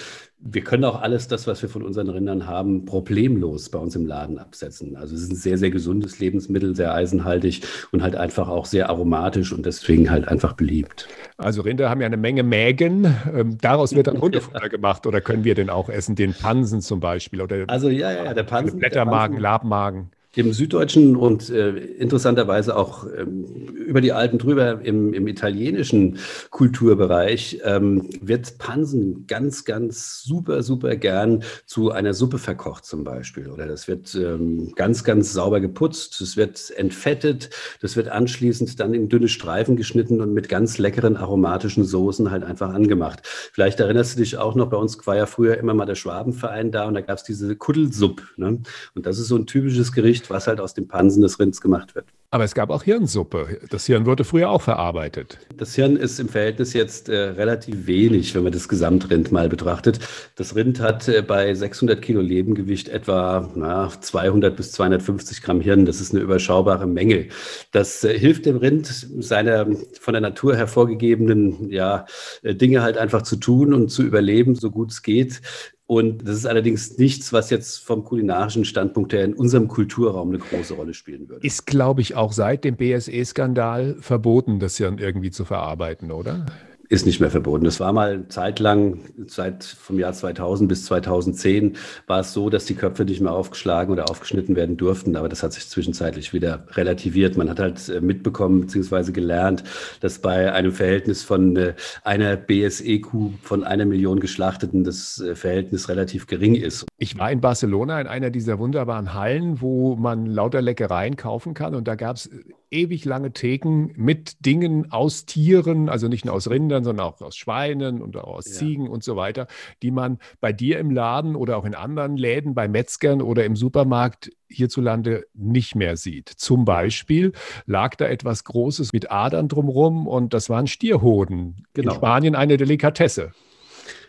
wir 0.47 0.61
können 0.61 0.83
auch 0.83 1.01
alles 1.01 1.27
das, 1.27 1.47
was 1.47 1.61
wir 1.63 1.69
von 1.69 1.81
unseren 1.81 2.07
Rindern 2.07 2.45
haben, 2.45 2.85
problemlos 2.85 3.69
bei 3.69 3.79
uns 3.79 3.95
im 3.95 4.05
Laden 4.05 4.37
absetzen. 4.37 4.95
Also 4.95 5.15
es 5.15 5.23
ist 5.23 5.31
ein 5.31 5.35
sehr, 5.35 5.57
sehr 5.57 5.71
gesundes 5.71 6.19
Lebensmittel, 6.19 6.75
sehr 6.75 6.93
eisenhaltig 6.93 7.61
und 7.91 8.03
halt 8.03 8.15
einfach 8.15 8.47
auch 8.47 8.65
sehr 8.65 8.89
aromatisch 8.89 9.51
und 9.53 9.65
deswegen 9.65 10.11
halt 10.11 10.27
einfach 10.27 10.53
beliebt. 10.53 11.07
Also 11.37 11.63
Rinder 11.63 11.89
haben 11.89 11.99
ja 11.99 12.05
eine 12.05 12.17
Menge 12.17 12.43
Mägen. 12.43 13.15
Ähm, 13.33 13.57
daraus 13.59 13.95
wird 13.95 14.05
dann 14.05 14.21
Hundefutter 14.21 14.54
gemacht 14.69 15.05
oder 15.07 15.21
können 15.21 15.43
wir 15.43 15.55
den 15.55 15.69
auch 15.69 15.89
essen? 15.89 16.15
Den 16.15 16.33
Pansen 16.33 16.81
zum 16.81 16.99
Beispiel 16.99 17.41
oder 17.41 17.65
also 17.67 17.89
ja, 17.89 18.11
ja, 18.11 18.33
der 18.33 18.43
Pansen, 18.43 18.79
Blättermagen, 18.79 19.35
der 19.35 19.41
Pansen, 19.41 19.41
Labmagen 19.41 20.11
im 20.35 20.53
Süddeutschen 20.53 21.15
und 21.15 21.49
äh, 21.49 21.71
interessanterweise 21.71 22.75
auch 22.75 23.05
ähm, 23.05 23.45
über 23.85 24.01
die 24.01 24.11
Alpen 24.11 24.39
drüber 24.39 24.81
im, 24.81 25.13
im 25.13 25.27
italienischen 25.27 26.17
Kulturbereich 26.49 27.61
ähm, 27.63 28.09
wird 28.21 28.57
Pansen 28.57 29.25
ganz, 29.27 29.63
ganz 29.65 30.23
super, 30.23 30.63
super 30.63 30.95
gern 30.95 31.43
zu 31.65 31.91
einer 31.91 32.13
Suppe 32.13 32.37
verkocht 32.37 32.85
zum 32.85 33.03
Beispiel. 33.03 33.49
Oder 33.49 33.67
das 33.67 33.87
wird 33.87 34.15
ähm, 34.15 34.73
ganz, 34.75 35.03
ganz 35.03 35.31
sauber 35.31 35.61
geputzt, 35.61 36.19
es 36.21 36.35
wird 36.35 36.71
entfettet, 36.75 37.49
das 37.81 37.95
wird 37.95 38.09
anschließend 38.09 38.79
dann 38.79 38.93
in 38.93 39.09
dünne 39.09 39.29
Streifen 39.29 39.75
geschnitten 39.75 40.21
und 40.21 40.33
mit 40.33 40.49
ganz 40.49 40.77
leckeren 40.77 41.15
aromatischen 41.15 41.85
Soßen 41.85 42.31
halt 42.31 42.43
einfach 42.43 42.73
angemacht. 42.73 43.21
Vielleicht 43.23 43.79
erinnerst 43.79 44.15
du 44.15 44.19
dich 44.19 44.37
auch 44.37 44.55
noch, 44.55 44.69
bei 44.69 44.77
uns 44.77 45.05
war 45.05 45.15
ja 45.15 45.25
früher 45.25 45.57
immer 45.57 45.73
mal 45.73 45.85
der 45.85 45.95
Schwabenverein 45.95 46.71
da 46.71 46.85
und 46.87 46.95
da 46.95 47.01
gab 47.01 47.17
es 47.17 47.23
diese 47.23 47.55
Kuddelsuppe. 47.55 48.23
Ne? 48.37 48.59
Und 48.95 49.05
das 49.05 49.19
ist 49.19 49.27
so 49.27 49.35
ein 49.35 49.45
typisches 49.45 49.91
Gericht, 49.91 50.24
Gericht, 50.25 50.29
was 50.29 50.47
halt 50.47 50.59
aus 50.59 50.73
dem 50.73 50.87
Pansen 50.87 51.21
des 51.21 51.39
Rinds 51.39 51.61
gemacht 51.61 51.95
wird. 51.95 52.05
Aber 52.31 52.43
es 52.43 52.53
gab 52.53 52.69
auch 52.69 52.83
Hirnsuppe. 52.83 53.59
Das 53.69 53.85
Hirn 53.85 54.05
wurde 54.05 54.25
früher 54.25 54.49
auch 54.49 54.61
verarbeitet. 54.61 55.37
Das 55.55 55.75
Hirn 55.75 55.95
ist 55.95 56.19
im 56.19 56.27
Verhältnis 56.27 56.73
jetzt 56.73 57.07
äh, 57.07 57.15
relativ 57.15 57.87
wenig, 57.87 58.35
wenn 58.35 58.43
man 58.43 58.51
das 58.51 58.67
Gesamtrind 58.67 59.31
mal 59.31 59.47
betrachtet. 59.47 59.99
Das 60.35 60.55
Rind 60.55 60.81
hat 60.81 61.07
äh, 61.07 61.21
bei 61.21 61.53
600 61.53 62.01
Kilo 62.01 62.19
Lebengewicht 62.19 62.89
etwa 62.89 63.49
na, 63.55 63.89
200 63.89 64.55
bis 64.55 64.71
250 64.73 65.41
Gramm 65.41 65.61
Hirn. 65.61 65.85
Das 65.85 66.01
ist 66.01 66.13
eine 66.13 66.23
überschaubare 66.23 66.87
Menge. 66.87 67.27
Das 67.71 68.03
äh, 68.03 68.17
hilft 68.17 68.45
dem 68.45 68.57
Rind, 68.57 68.87
seine 68.87 69.77
von 69.99 70.13
der 70.13 70.21
Natur 70.21 70.57
hervorgegebenen 70.57 71.69
ja, 71.69 72.05
äh, 72.43 72.53
Dinge 72.53 72.81
halt 72.81 72.97
einfach 72.97 73.21
zu 73.21 73.37
tun 73.37 73.73
und 73.73 73.89
zu 73.89 74.03
überleben, 74.03 74.55
so 74.55 74.71
gut 74.71 74.91
es 74.91 75.03
geht. 75.03 75.41
Und 75.87 76.27
das 76.27 76.37
ist 76.37 76.45
allerdings 76.47 76.97
nichts, 76.97 77.31
was 77.31 77.51
jetzt 77.51 77.77
vom 77.77 78.03
kulinarischen 78.03 78.65
Standpunkt 78.65 79.13
her 79.13 79.23
in 79.23 79.35
unserem 79.35 79.67
Kulturraum 79.67 80.29
eine 80.29 80.39
große 80.39 80.73
Rolle 80.73 80.95
spielen 80.95 81.29
würde. 81.29 81.45
Ist, 81.45 81.67
glaube 81.67 82.01
ich, 82.01 82.15
auch 82.15 82.31
seit 82.31 82.63
dem 82.63 82.75
BSE-Skandal 82.75 83.97
verboten, 83.99 84.59
das 84.59 84.77
Hirn 84.77 84.97
irgendwie 84.97 85.29
zu 85.29 85.45
verarbeiten, 85.45 86.11
oder? 86.11 86.47
Ist 86.89 87.05
nicht 87.05 87.19
mehr 87.19 87.31
verboten. 87.31 87.65
Das 87.65 87.79
war 87.79 87.93
mal 87.93 88.27
zeitlang, 88.27 88.99
seit 89.27 89.63
vom 89.63 89.99
Jahr 89.99 90.13
2000 90.13 90.67
bis 90.67 90.85
2010 90.85 91.77
war 92.07 92.19
es 92.19 92.33
so, 92.33 92.49
dass 92.49 92.65
die 92.65 92.75
Köpfe 92.75 93.05
nicht 93.05 93.21
mehr 93.21 93.31
aufgeschlagen 93.31 93.91
oder 93.91 94.09
aufgeschnitten 94.09 94.55
werden 94.55 94.77
durften, 94.77 95.15
aber 95.15 95.29
das 95.29 95.43
hat 95.43 95.53
sich 95.53 95.67
zwischenzeitlich 95.67 96.33
wieder 96.33 96.65
relativiert. 96.71 97.37
Man 97.37 97.49
hat 97.49 97.59
halt 97.59 97.89
äh, 97.89 98.01
mitbekommen 98.01 98.61
bzw. 98.61 99.11
gelernt, 99.11 99.63
dass 100.01 100.19
bei 100.19 100.51
einem 100.51 100.71
Verhältnis 100.71 101.23
von 101.23 101.55
äh, 101.55 101.73
einer 102.03 102.35
BSE-Kuh 102.35 103.33
von 103.41 103.63
einer 103.63 103.85
Million 103.85 104.19
geschlachteten 104.19 104.83
das 104.83 105.19
äh, 105.19 105.35
Verhältnis 105.35 105.89
relativ 105.89 106.27
gering 106.27 106.55
ist. 106.55 106.85
Ich 106.97 107.17
war 107.17 107.31
in 107.31 107.41
Barcelona 107.41 107.99
in 108.01 108.07
einer 108.07 108.29
dieser 108.29 108.59
wunderbaren 108.59 109.13
Hallen, 109.13 109.61
wo 109.61 109.95
man 109.95 110.25
lauter 110.25 110.61
Leckereien 110.61 111.15
kaufen 111.15 111.53
kann 111.53 111.75
und 111.75 111.87
da 111.87 111.95
gab 111.95 112.17
es 112.17 112.29
ewig 112.75 113.05
lange 113.05 113.31
Theken 113.31 113.93
mit 113.95 114.45
Dingen 114.45 114.91
aus 114.91 115.25
Tieren, 115.25 115.89
also 115.89 116.07
nicht 116.07 116.25
nur 116.25 116.35
aus 116.35 116.49
Rindern, 116.49 116.83
sondern 116.83 117.07
auch 117.07 117.21
aus 117.21 117.37
Schweinen 117.37 118.01
und 118.01 118.17
auch 118.17 118.35
aus 118.35 118.47
ja. 118.47 118.53
Ziegen 118.53 118.87
und 118.89 119.03
so 119.03 119.15
weiter, 119.15 119.47
die 119.81 119.91
man 119.91 120.19
bei 120.41 120.51
dir 120.51 120.77
im 120.79 120.91
Laden 120.91 121.35
oder 121.35 121.57
auch 121.57 121.65
in 121.65 121.73
anderen 121.73 122.17
Läden, 122.17 122.53
bei 122.53 122.67
Metzgern 122.67 123.21
oder 123.21 123.45
im 123.45 123.55
Supermarkt 123.55 124.31
hierzulande 124.49 125.25
nicht 125.33 125.75
mehr 125.75 125.97
sieht. 125.97 126.29
Zum 126.29 126.65
Beispiel 126.65 127.31
lag 127.65 127.95
da 127.95 128.05
etwas 128.05 128.43
Großes 128.43 128.93
mit 128.93 129.11
Adern 129.11 129.47
drumherum 129.47 130.07
und 130.07 130.33
das 130.33 130.49
waren 130.49 130.67
Stierhoden. 130.67 131.65
Genau. 131.73 131.91
In 131.91 131.95
Spanien 131.97 132.35
eine 132.35 132.57
Delikatesse. 132.57 133.31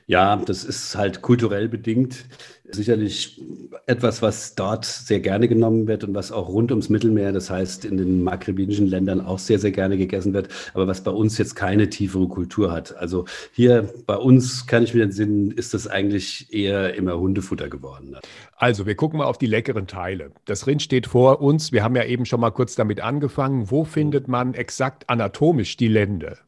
Ja, 0.09 0.37
das 0.37 0.63
ist 0.63 0.95
halt 0.95 1.21
kulturell 1.21 1.69
bedingt. 1.69 2.27
Sicherlich 2.69 3.41
etwas, 3.87 4.23
was 4.23 4.55
dort 4.55 4.85
sehr 4.85 5.19
gerne 5.19 5.49
genommen 5.49 5.89
wird 5.89 6.05
und 6.05 6.15
was 6.15 6.31
auch 6.31 6.49
rund 6.49 6.71
ums 6.71 6.89
Mittelmeer, 6.89 7.33
das 7.33 7.51
heißt 7.51 7.85
in 7.85 7.97
den 7.97 8.23
maghrebinischen 8.23 8.87
Ländern 8.87 9.21
auch 9.21 9.41
sehr, 9.41 9.59
sehr 9.59 9.73
gerne 9.73 9.97
gegessen 9.97 10.33
wird, 10.33 10.49
aber 10.75 10.87
was 10.87 11.03
bei 11.03 11.11
uns 11.11 11.39
jetzt 11.39 11.55
keine 11.57 11.89
tiefere 11.91 12.29
Kultur 12.29 12.71
hat. 12.71 12.97
Also 12.97 13.25
hier 13.53 13.89
bei 14.07 14.17
uns, 14.17 14.67
kann 14.67 14.85
ich 14.85 14.95
mir 14.95 15.03
entsinnen, 15.03 15.51
ist 15.51 15.75
das 15.75 15.89
eigentlich 15.89 16.53
eher 16.53 16.95
immer 16.95 17.19
Hundefutter 17.19 17.69
geworden. 17.69 18.17
Also, 18.57 18.87
wir 18.87 18.95
gucken 18.95 19.19
mal 19.19 19.27
auf 19.27 19.39
die 19.39 19.47
leckeren 19.47 19.87
Teile. 19.87 20.31
Das 20.45 20.67
Rind 20.67 20.83
steht 20.83 21.07
vor 21.07 21.41
uns. 21.41 21.73
Wir 21.73 21.83
haben 21.85 21.97
ja 21.97 22.05
eben 22.05 22.27
schon 22.27 22.41
mal 22.41 22.51
kurz 22.51 22.75
damit 22.75 23.01
angefangen. 23.01 23.71
Wo 23.71 23.85
findet 23.85 24.29
man 24.29 24.55
exakt 24.55 25.11
anatomisch 25.11 25.77
die 25.77 25.89
Lende? 25.89 26.39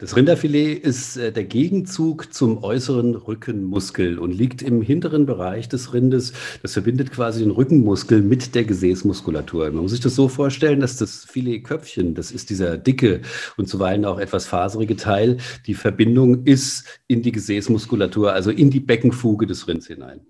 Das 0.00 0.14
Rinderfilet 0.14 0.78
ist 0.78 1.16
äh, 1.16 1.32
der 1.32 1.42
Gegenzug 1.42 2.32
zum 2.32 2.62
äußeren 2.62 3.16
Rückenmuskel 3.16 4.20
und 4.20 4.30
liegt 4.30 4.62
im 4.62 4.80
hinteren 4.80 5.26
Bereich 5.26 5.68
des 5.68 5.92
Rindes. 5.92 6.32
Das 6.62 6.74
verbindet 6.74 7.10
quasi 7.10 7.40
den 7.40 7.50
Rückenmuskel 7.50 8.22
mit 8.22 8.54
der 8.54 8.62
Gesäßmuskulatur. 8.62 9.68
Man 9.72 9.82
muss 9.82 9.90
sich 9.90 9.98
das 9.98 10.14
so 10.14 10.28
vorstellen, 10.28 10.78
dass 10.78 10.98
das 10.98 11.24
Filetköpfchen, 11.24 12.14
das 12.14 12.30
ist 12.30 12.48
dieser 12.50 12.78
dicke 12.78 13.22
und 13.56 13.68
zuweilen 13.68 14.04
auch 14.04 14.20
etwas 14.20 14.46
faserige 14.46 14.94
Teil, 14.94 15.38
die 15.66 15.74
Verbindung 15.74 16.44
ist 16.44 16.84
in 17.08 17.22
die 17.22 17.32
Gesäßmuskulatur, 17.32 18.32
also 18.32 18.52
in 18.52 18.70
die 18.70 18.78
Beckenfuge 18.78 19.48
des 19.48 19.66
Rinds 19.66 19.88
hinein. 19.88 20.20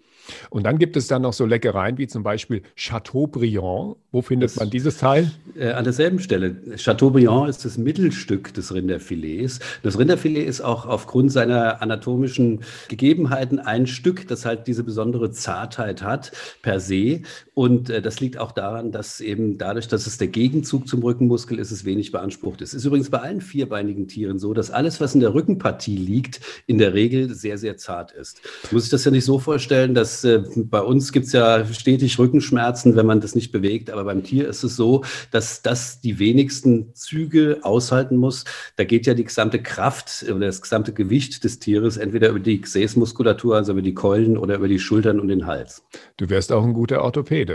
Und 0.50 0.64
dann 0.64 0.78
gibt 0.78 0.97
es 0.97 1.06
dann 1.06 1.23
noch 1.23 1.32
so 1.32 1.47
Leckereien 1.47 1.99
wie 1.99 2.06
zum 2.06 2.23
Beispiel 2.23 2.62
Chateaubriand. 2.76 3.97
Wo 4.11 4.23
findet 4.23 4.50
das, 4.50 4.56
man 4.56 4.70
dieses 4.70 4.99
Teil? 4.99 5.30
Äh, 5.56 5.70
an 5.70 5.85
derselben 5.85 6.18
Stelle. 6.18 6.56
Chateaubriand 6.76 7.49
ist 7.49 7.64
das 7.64 7.78
Mittelstück 7.78 8.54
des 8.54 8.73
Rinderfilets. 8.73 9.61
Das 9.82 9.99
Rinderfilet 9.99 10.47
ist 10.47 10.61
auch 10.61 10.87
aufgrund 10.87 11.32
seiner 11.32 11.82
anatomischen 11.82 12.61
Gegebenheiten 12.88 13.58
ein 13.58 13.87
Stück, 13.87 14.26
das 14.28 14.44
halt 14.44 14.66
diese 14.66 14.85
besondere 14.85 15.30
Zartheit 15.30 16.02
hat 16.02 16.32
per 16.62 16.80
se. 16.80 17.23
Und 17.58 17.90
äh, 17.90 18.00
das 18.00 18.20
liegt 18.20 18.38
auch 18.38 18.52
daran, 18.52 18.92
dass 18.92 19.20
eben 19.20 19.58
dadurch, 19.58 19.88
dass 19.88 20.06
es 20.06 20.16
der 20.16 20.28
Gegenzug 20.28 20.86
zum 20.86 21.02
Rückenmuskel 21.02 21.58
ist, 21.58 21.72
es 21.72 21.84
wenig 21.84 22.12
beansprucht 22.12 22.60
ist. 22.60 22.72
Ist 22.72 22.84
übrigens 22.84 23.10
bei 23.10 23.18
allen 23.18 23.40
vierbeinigen 23.40 24.06
Tieren 24.06 24.38
so, 24.38 24.54
dass 24.54 24.70
alles, 24.70 25.00
was 25.00 25.12
in 25.16 25.20
der 25.20 25.34
Rückenpartie 25.34 25.96
liegt, 25.96 26.38
in 26.68 26.78
der 26.78 26.94
Regel 26.94 27.34
sehr, 27.34 27.58
sehr 27.58 27.76
zart 27.76 28.12
ist. 28.12 28.40
Muss 28.70 28.84
ich 28.84 28.90
das 28.90 29.04
ja 29.04 29.10
nicht 29.10 29.24
so 29.24 29.40
vorstellen, 29.40 29.92
dass 29.92 30.22
äh, 30.22 30.40
bei 30.54 30.80
uns 30.80 31.10
gibt 31.10 31.26
es 31.26 31.32
ja 31.32 31.64
stetig 31.66 32.16
Rückenschmerzen, 32.20 32.94
wenn 32.94 33.06
man 33.06 33.20
das 33.20 33.34
nicht 33.34 33.50
bewegt, 33.50 33.90
aber 33.90 34.04
beim 34.04 34.22
Tier 34.22 34.46
ist 34.46 34.62
es 34.62 34.76
so, 34.76 35.02
dass 35.32 35.60
das 35.60 36.00
die 36.00 36.20
wenigsten 36.20 36.94
Züge 36.94 37.58
aushalten 37.62 38.18
muss. 38.18 38.44
Da 38.76 38.84
geht 38.84 39.04
ja 39.04 39.14
die 39.14 39.24
gesamte 39.24 39.60
Kraft 39.60 40.24
oder 40.28 40.46
das 40.46 40.62
gesamte 40.62 40.92
Gewicht 40.92 41.42
des 41.42 41.58
Tieres 41.58 41.96
entweder 41.96 42.28
über 42.28 42.38
die 42.38 42.60
Gesäßmuskulatur, 42.60 43.56
also 43.56 43.72
über 43.72 43.82
die 43.82 43.94
Keulen 43.94 44.38
oder 44.38 44.54
über 44.54 44.68
die 44.68 44.78
Schultern 44.78 45.18
und 45.18 45.26
den 45.26 45.46
Hals. 45.46 45.82
Du 46.18 46.30
wärst 46.30 46.52
auch 46.52 46.62
ein 46.62 46.72
guter 46.72 47.02
Orthopäde 47.02 47.47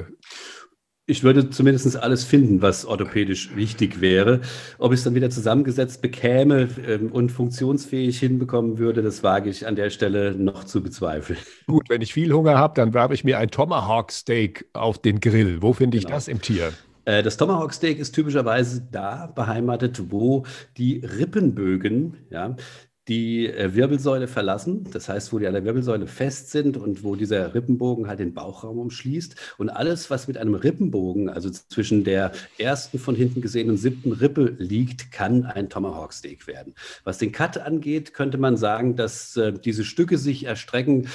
ich 1.05 1.23
würde 1.23 1.49
zumindest 1.49 1.97
alles 2.01 2.23
finden, 2.23 2.61
was 2.61 2.85
orthopädisch 2.85 3.55
wichtig 3.55 3.99
wäre. 3.99 4.39
Ob 4.77 4.93
ich 4.93 4.99
es 4.99 5.03
dann 5.03 5.15
wieder 5.15 5.29
zusammengesetzt 5.29 6.01
bekäme 6.01 6.69
ähm, 6.87 7.11
und 7.11 7.29
funktionsfähig 7.29 8.19
hinbekommen 8.19 8.77
würde, 8.77 9.01
das 9.01 9.21
wage 9.21 9.49
ich 9.49 9.67
an 9.67 9.75
der 9.75 9.89
Stelle 9.89 10.33
noch 10.33 10.63
zu 10.63 10.81
bezweifeln. 10.81 11.39
Gut, 11.67 11.89
wenn 11.89 12.01
ich 12.01 12.13
viel 12.13 12.31
Hunger 12.31 12.57
habe, 12.57 12.75
dann 12.75 12.93
werfe 12.93 13.13
ich 13.13 13.25
mir 13.25 13.37
ein 13.37 13.49
Tomahawk 13.49 14.13
Steak 14.13 14.65
auf 14.71 14.97
den 14.97 15.19
Grill. 15.19 15.61
Wo 15.61 15.73
finde 15.73 15.97
ich 15.97 16.05
genau. 16.05 16.15
das 16.15 16.29
im 16.29 16.41
Tier? 16.41 16.71
Äh, 17.03 17.21
das 17.21 17.35
Tomahawk 17.35 17.73
Steak 17.73 17.99
ist 17.99 18.13
typischerweise 18.13 18.87
da 18.89 19.27
beheimatet, 19.27 20.09
wo 20.09 20.45
die 20.77 20.99
Rippenbögen, 20.99 22.15
ja, 22.29 22.55
die 23.07 23.47
äh, 23.47 23.73
Wirbelsäule 23.75 24.27
verlassen. 24.27 24.87
Das 24.91 25.09
heißt, 25.09 25.33
wo 25.33 25.39
die 25.39 25.47
an 25.47 25.53
der 25.53 25.65
Wirbelsäule 25.65 26.07
fest 26.07 26.51
sind 26.51 26.77
und 26.77 27.03
wo 27.03 27.15
dieser 27.15 27.53
Rippenbogen 27.53 28.07
halt 28.07 28.19
den 28.19 28.33
Bauchraum 28.33 28.79
umschließt. 28.79 29.35
Und 29.57 29.69
alles, 29.69 30.09
was 30.09 30.27
mit 30.27 30.37
einem 30.37 30.55
Rippenbogen, 30.55 31.29
also 31.29 31.49
zwischen 31.49 32.03
der 32.03 32.31
ersten 32.57 32.99
von 32.99 33.15
hinten 33.15 33.41
gesehenen 33.41 33.77
siebten 33.77 34.13
Rippe 34.13 34.55
liegt, 34.57 35.11
kann 35.11 35.45
ein 35.45 35.69
Tomahawk 35.69 36.13
Steak 36.13 36.47
werden. 36.47 36.75
Was 37.03 37.17
den 37.17 37.31
Cut 37.31 37.57
angeht, 37.57 38.13
könnte 38.13 38.37
man 38.37 38.55
sagen, 38.55 38.95
dass 38.95 39.35
äh, 39.35 39.51
diese 39.51 39.83
Stücke 39.83 40.17
sich 40.17 40.45
erstrecken 40.45 41.07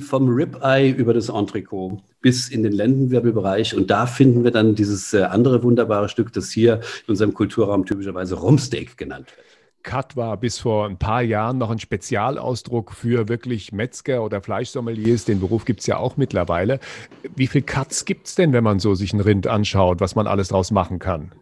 vom 0.00 0.28
Ribeye 0.28 0.90
über 0.90 1.14
das 1.14 1.28
Entrecot 1.28 2.02
bis 2.20 2.48
in 2.48 2.64
den 2.64 2.72
Lendenwirbelbereich. 2.72 3.76
Und 3.76 3.88
da 3.88 4.06
finden 4.06 4.42
wir 4.42 4.50
dann 4.50 4.74
dieses 4.74 5.14
äh, 5.14 5.22
andere 5.22 5.62
wunderbare 5.62 6.08
Stück, 6.08 6.32
das 6.32 6.50
hier 6.50 6.80
in 7.06 7.10
unserem 7.10 7.34
Kulturraum 7.34 7.86
typischerweise 7.86 8.34
Rumsteak 8.34 8.96
genannt 8.96 9.28
wird. 9.36 9.55
Cut 9.86 10.16
war 10.16 10.36
bis 10.36 10.58
vor 10.58 10.86
ein 10.86 10.98
paar 10.98 11.22
Jahren 11.22 11.58
noch 11.58 11.70
ein 11.70 11.78
Spezialausdruck 11.78 12.92
für 12.92 13.28
wirklich 13.28 13.72
Metzger 13.72 14.22
oder 14.22 14.42
Fleischsommeliers. 14.42 15.24
Den 15.24 15.40
Beruf 15.40 15.64
gibt 15.64 15.80
es 15.80 15.86
ja 15.86 15.96
auch 15.96 16.16
mittlerweile. 16.16 16.80
Wie 17.36 17.46
viele 17.46 17.64
Cuts 17.64 18.04
gibt 18.04 18.26
es 18.26 18.34
denn, 18.34 18.52
wenn 18.52 18.64
man 18.64 18.80
so 18.80 18.94
sich 18.94 19.12
ein 19.12 19.20
Rind 19.20 19.46
anschaut, 19.46 20.00
was 20.00 20.16
man 20.16 20.26
alles 20.26 20.48
draus 20.48 20.72
machen 20.72 20.98
kann? 20.98 21.32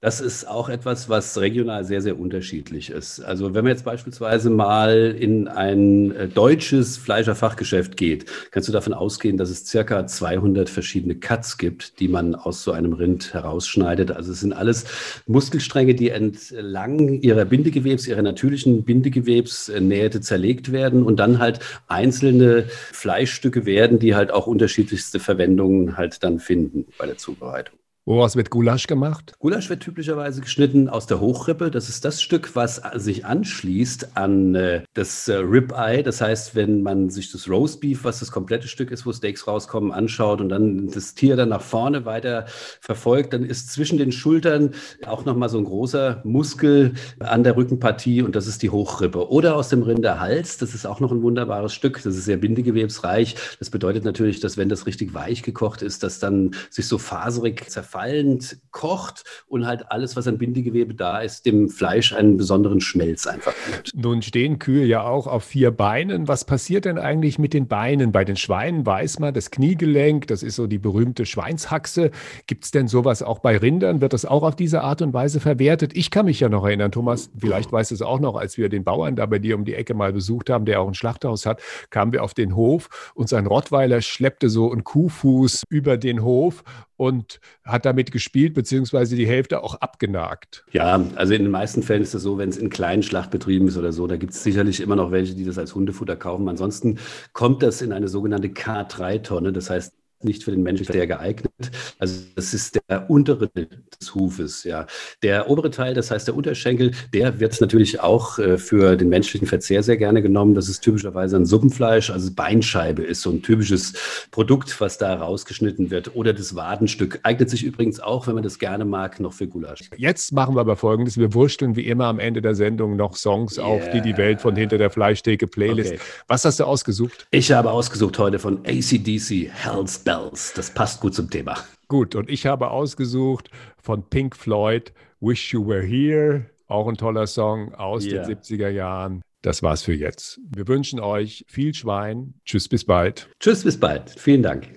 Das 0.00 0.20
ist 0.20 0.46
auch 0.46 0.68
etwas, 0.68 1.08
was 1.08 1.36
regional 1.38 1.84
sehr, 1.84 2.00
sehr 2.00 2.20
unterschiedlich 2.20 2.90
ist. 2.90 3.18
Also 3.18 3.52
wenn 3.52 3.64
man 3.64 3.72
jetzt 3.72 3.84
beispielsweise 3.84 4.48
mal 4.48 5.16
in 5.18 5.48
ein 5.48 6.14
äh, 6.14 6.28
deutsches 6.28 6.96
Fleischerfachgeschäft 6.96 7.96
geht, 7.96 8.26
kannst 8.52 8.68
du 8.68 8.72
davon 8.72 8.94
ausgehen, 8.94 9.36
dass 9.36 9.50
es 9.50 9.66
circa 9.66 10.06
200 10.06 10.70
verschiedene 10.70 11.16
Cuts 11.16 11.58
gibt, 11.58 11.98
die 11.98 12.06
man 12.06 12.36
aus 12.36 12.62
so 12.62 12.70
einem 12.70 12.92
Rind 12.92 13.34
herausschneidet. 13.34 14.12
Also 14.12 14.30
es 14.30 14.38
sind 14.38 14.52
alles 14.52 14.84
Muskelstränge, 15.26 15.96
die 15.96 16.10
entlang 16.10 17.20
ihrer 17.20 17.44
Bindegewebs, 17.44 18.06
ihrer 18.06 18.22
natürlichen 18.22 18.84
Bindegewebsnähte 18.84 20.20
zerlegt 20.20 20.70
werden 20.70 21.02
und 21.02 21.16
dann 21.16 21.40
halt 21.40 21.58
einzelne 21.88 22.66
Fleischstücke 22.68 23.66
werden, 23.66 23.98
die 23.98 24.14
halt 24.14 24.30
auch 24.30 24.46
unterschiedlichste 24.46 25.18
Verwendungen 25.18 25.96
halt 25.96 26.22
dann 26.22 26.38
finden 26.38 26.86
bei 26.98 27.06
der 27.06 27.16
Zubereitung. 27.16 27.76
Woraus 28.08 28.36
wird 28.36 28.48
Gulasch 28.48 28.86
gemacht? 28.86 29.34
Gulasch 29.38 29.68
wird 29.68 29.82
typischerweise 29.82 30.40
geschnitten 30.40 30.88
aus 30.88 31.06
der 31.06 31.20
Hochrippe. 31.20 31.70
Das 31.70 31.90
ist 31.90 32.06
das 32.06 32.22
Stück, 32.22 32.56
was 32.56 32.80
sich 32.94 33.26
anschließt 33.26 34.16
an 34.16 34.54
äh, 34.54 34.82
das 34.94 35.28
äh, 35.28 35.34
Ribeye. 35.34 36.02
Das 36.02 36.22
heißt, 36.22 36.54
wenn 36.54 36.82
man 36.82 37.10
sich 37.10 37.30
das 37.30 37.50
Roastbeef, 37.50 38.04
was 38.04 38.20
das 38.20 38.32
komplette 38.32 38.66
Stück 38.66 38.92
ist, 38.92 39.04
wo 39.04 39.12
Steaks 39.12 39.46
rauskommen, 39.46 39.92
anschaut 39.92 40.40
und 40.40 40.48
dann 40.48 40.88
das 40.88 41.16
Tier 41.16 41.36
dann 41.36 41.50
nach 41.50 41.60
vorne 41.60 42.06
weiter 42.06 42.46
verfolgt, 42.80 43.34
dann 43.34 43.44
ist 43.44 43.74
zwischen 43.74 43.98
den 43.98 44.10
Schultern 44.10 44.70
auch 45.04 45.26
nochmal 45.26 45.50
so 45.50 45.58
ein 45.58 45.64
großer 45.64 46.22
Muskel 46.24 46.94
an 47.18 47.44
der 47.44 47.58
Rückenpartie 47.58 48.22
und 48.22 48.34
das 48.34 48.46
ist 48.46 48.62
die 48.62 48.70
Hochrippe. 48.70 49.28
Oder 49.30 49.54
aus 49.54 49.68
dem 49.68 49.82
Rinderhals, 49.82 50.56
das 50.56 50.74
ist 50.74 50.86
auch 50.86 51.00
noch 51.00 51.12
ein 51.12 51.20
wunderbares 51.20 51.74
Stück. 51.74 52.00
Das 52.02 52.16
ist 52.16 52.24
sehr 52.24 52.38
bindegewebsreich. 52.38 53.34
Das 53.58 53.68
bedeutet 53.68 54.06
natürlich, 54.06 54.40
dass 54.40 54.56
wenn 54.56 54.70
das 54.70 54.86
richtig 54.86 55.12
weich 55.12 55.42
gekocht 55.42 55.82
ist, 55.82 56.02
dass 56.02 56.20
dann 56.20 56.52
sich 56.70 56.88
so 56.88 56.96
faserig 56.96 57.68
zerfällt 57.68 57.97
fallend 57.98 58.58
kocht 58.70 59.24
und 59.48 59.66
halt 59.66 59.90
alles, 59.90 60.14
was 60.14 60.28
an 60.28 60.38
Bindegewebe 60.38 60.94
da 60.94 61.18
ist, 61.18 61.46
dem 61.46 61.68
Fleisch 61.68 62.12
einen 62.12 62.36
besonderen 62.36 62.80
Schmelz 62.80 63.26
einfach 63.26 63.52
gibt. 63.66 63.92
Nun 63.96 64.22
stehen 64.22 64.60
Kühe 64.60 64.84
ja 64.84 65.02
auch 65.02 65.26
auf 65.26 65.42
vier 65.42 65.72
Beinen. 65.72 66.28
Was 66.28 66.44
passiert 66.44 66.84
denn 66.84 66.96
eigentlich 66.96 67.40
mit 67.40 67.54
den 67.54 67.66
Beinen? 67.66 68.12
Bei 68.12 68.24
den 68.24 68.36
Schweinen 68.36 68.86
weiß 68.86 69.18
man, 69.18 69.34
das 69.34 69.50
Kniegelenk, 69.50 70.28
das 70.28 70.44
ist 70.44 70.54
so 70.54 70.68
die 70.68 70.78
berühmte 70.78 71.26
Schweinshaxe. 71.26 72.12
Gibt 72.46 72.66
es 72.66 72.70
denn 72.70 72.86
sowas 72.86 73.20
auch 73.20 73.40
bei 73.40 73.56
Rindern? 73.56 74.00
Wird 74.00 74.12
das 74.12 74.24
auch 74.24 74.44
auf 74.44 74.54
diese 74.54 74.82
Art 74.82 75.02
und 75.02 75.12
Weise 75.12 75.40
verwertet? 75.40 75.96
Ich 75.96 76.12
kann 76.12 76.26
mich 76.26 76.38
ja 76.38 76.48
noch 76.48 76.64
erinnern, 76.64 76.92
Thomas, 76.92 77.30
vielleicht 77.36 77.72
weißt 77.72 77.90
du 77.90 77.96
es 77.96 78.02
auch 78.02 78.20
noch, 78.20 78.36
als 78.36 78.58
wir 78.58 78.68
den 78.68 78.84
Bauern 78.84 79.16
da 79.16 79.26
bei 79.26 79.40
dir 79.40 79.56
um 79.56 79.64
die 79.64 79.74
Ecke 79.74 79.94
mal 79.94 80.12
besucht 80.12 80.50
haben, 80.50 80.66
der 80.66 80.80
auch 80.80 80.86
ein 80.86 80.94
Schlachthaus 80.94 81.46
hat, 81.46 81.60
kamen 81.90 82.12
wir 82.12 82.22
auf 82.22 82.34
den 82.34 82.54
Hof 82.54 83.12
und 83.16 83.28
sein 83.28 83.46
Rottweiler 83.46 84.02
schleppte 84.02 84.48
so 84.50 84.70
einen 84.70 84.84
Kuhfuß 84.84 85.64
über 85.68 85.96
den 85.96 86.22
Hof 86.22 86.62
und 86.98 87.40
hat 87.64 87.86
damit 87.86 88.10
gespielt, 88.10 88.54
beziehungsweise 88.54 89.16
die 89.16 89.26
Hälfte 89.26 89.62
auch 89.62 89.76
abgenagt. 89.76 90.64
Ja, 90.72 91.02
also 91.14 91.32
in 91.32 91.44
den 91.44 91.50
meisten 91.50 91.82
Fällen 91.82 92.02
ist 92.02 92.12
es 92.12 92.22
so, 92.22 92.38
wenn 92.38 92.48
es 92.48 92.58
in 92.58 92.70
kleinen 92.70 93.02
Schlachtbetrieben 93.02 93.68
ist 93.68 93.78
oder 93.78 93.92
so, 93.92 94.06
da 94.06 94.16
gibt 94.16 94.32
es 94.32 94.42
sicherlich 94.42 94.80
immer 94.80 94.96
noch 94.96 95.12
welche, 95.12 95.34
die 95.34 95.44
das 95.44 95.58
als 95.58 95.74
Hundefutter 95.74 96.16
kaufen. 96.16 96.48
Ansonsten 96.48 96.98
kommt 97.32 97.62
das 97.62 97.82
in 97.82 97.92
eine 97.92 98.08
sogenannte 98.08 98.48
K3-Tonne. 98.48 99.52
Das 99.52 99.70
heißt, 99.70 99.94
nicht 100.24 100.44
für 100.44 100.50
den 100.50 100.62
Menschen 100.62 100.86
sehr 100.86 101.06
geeignet. 101.06 101.52
Also 101.98 102.20
das 102.34 102.54
ist 102.54 102.78
der 102.88 103.10
untere 103.10 103.48
des 103.48 104.14
Hufes, 104.14 104.64
ja. 104.64 104.86
Der 105.22 105.50
obere 105.50 105.70
Teil, 105.70 105.94
das 105.94 106.10
heißt 106.10 106.28
der 106.28 106.36
Unterschenkel, 106.36 106.92
der 107.12 107.40
wird 107.40 107.60
natürlich 107.60 108.00
auch 108.00 108.38
äh, 108.38 108.58
für 108.58 108.96
den 108.96 109.08
menschlichen 109.08 109.46
Verzehr 109.46 109.82
sehr 109.82 109.96
gerne 109.96 110.22
genommen. 110.22 110.54
Das 110.54 110.68
ist 110.68 110.80
typischerweise 110.80 111.36
ein 111.36 111.46
Suppenfleisch, 111.46 112.10
also 112.10 112.32
Beinscheibe 112.32 113.02
ist 113.02 113.22
so 113.22 113.30
ein 113.30 113.42
typisches 113.42 113.94
Produkt, 114.30 114.80
was 114.80 114.98
da 114.98 115.14
rausgeschnitten 115.14 115.90
wird. 115.90 116.14
Oder 116.14 116.32
das 116.32 116.54
Wadenstück 116.54 117.20
eignet 117.22 117.50
sich 117.50 117.64
übrigens 117.64 118.00
auch, 118.00 118.26
wenn 118.26 118.34
man 118.34 118.44
das 118.44 118.58
gerne 118.58 118.84
mag, 118.84 119.20
noch 119.20 119.32
für 119.32 119.46
Gulasch. 119.46 119.90
Jetzt 119.96 120.32
machen 120.32 120.54
wir 120.54 120.60
aber 120.60 120.76
Folgendes: 120.76 121.18
Wir 121.18 121.34
wursteln 121.34 121.76
wie 121.76 121.86
immer 121.86 122.06
am 122.06 122.18
Ende 122.18 122.42
der 122.42 122.54
Sendung 122.54 122.96
noch 122.96 123.16
Songs 123.16 123.56
yeah. 123.56 123.66
auf, 123.66 123.90
die 123.90 124.00
die 124.00 124.16
Welt 124.16 124.40
von 124.40 124.56
hinter 124.56 124.78
der 124.78 124.90
Fleischtheke 124.90 125.46
Playlist. 125.46 125.92
Okay. 125.92 126.02
Was 126.26 126.44
hast 126.44 126.60
du 126.60 126.64
ausgesucht? 126.64 127.26
Ich 127.30 127.52
habe 127.52 127.70
ausgesucht 127.70 128.18
heute 128.18 128.38
von 128.38 128.58
ACDC 128.64 129.50
Hell's 129.52 130.02
Bells. 130.08 130.54
Das 130.54 130.70
passt 130.70 131.02
gut 131.02 131.14
zum 131.14 131.28
Thema. 131.28 131.54
Gut, 131.86 132.14
und 132.14 132.30
ich 132.30 132.46
habe 132.46 132.70
ausgesucht 132.70 133.50
von 133.76 134.08
Pink 134.08 134.34
Floyd 134.36 134.94
Wish 135.20 135.52
You 135.52 135.68
Were 135.68 135.82
Here. 135.82 136.46
Auch 136.66 136.88
ein 136.88 136.96
toller 136.96 137.26
Song 137.26 137.74
aus 137.74 138.06
yeah. 138.06 138.24
den 138.24 138.38
70er 138.38 138.70
Jahren. 138.70 139.20
Das 139.42 139.62
war's 139.62 139.82
für 139.82 139.92
jetzt. 139.92 140.40
Wir 140.50 140.66
wünschen 140.66 140.98
euch 140.98 141.44
viel 141.46 141.74
Schwein. 141.74 142.32
Tschüss, 142.46 142.70
bis 142.70 142.86
bald. 142.86 143.28
Tschüss, 143.38 143.64
bis 143.64 143.78
bald. 143.78 144.08
Vielen 144.08 144.42
Dank. 144.42 144.68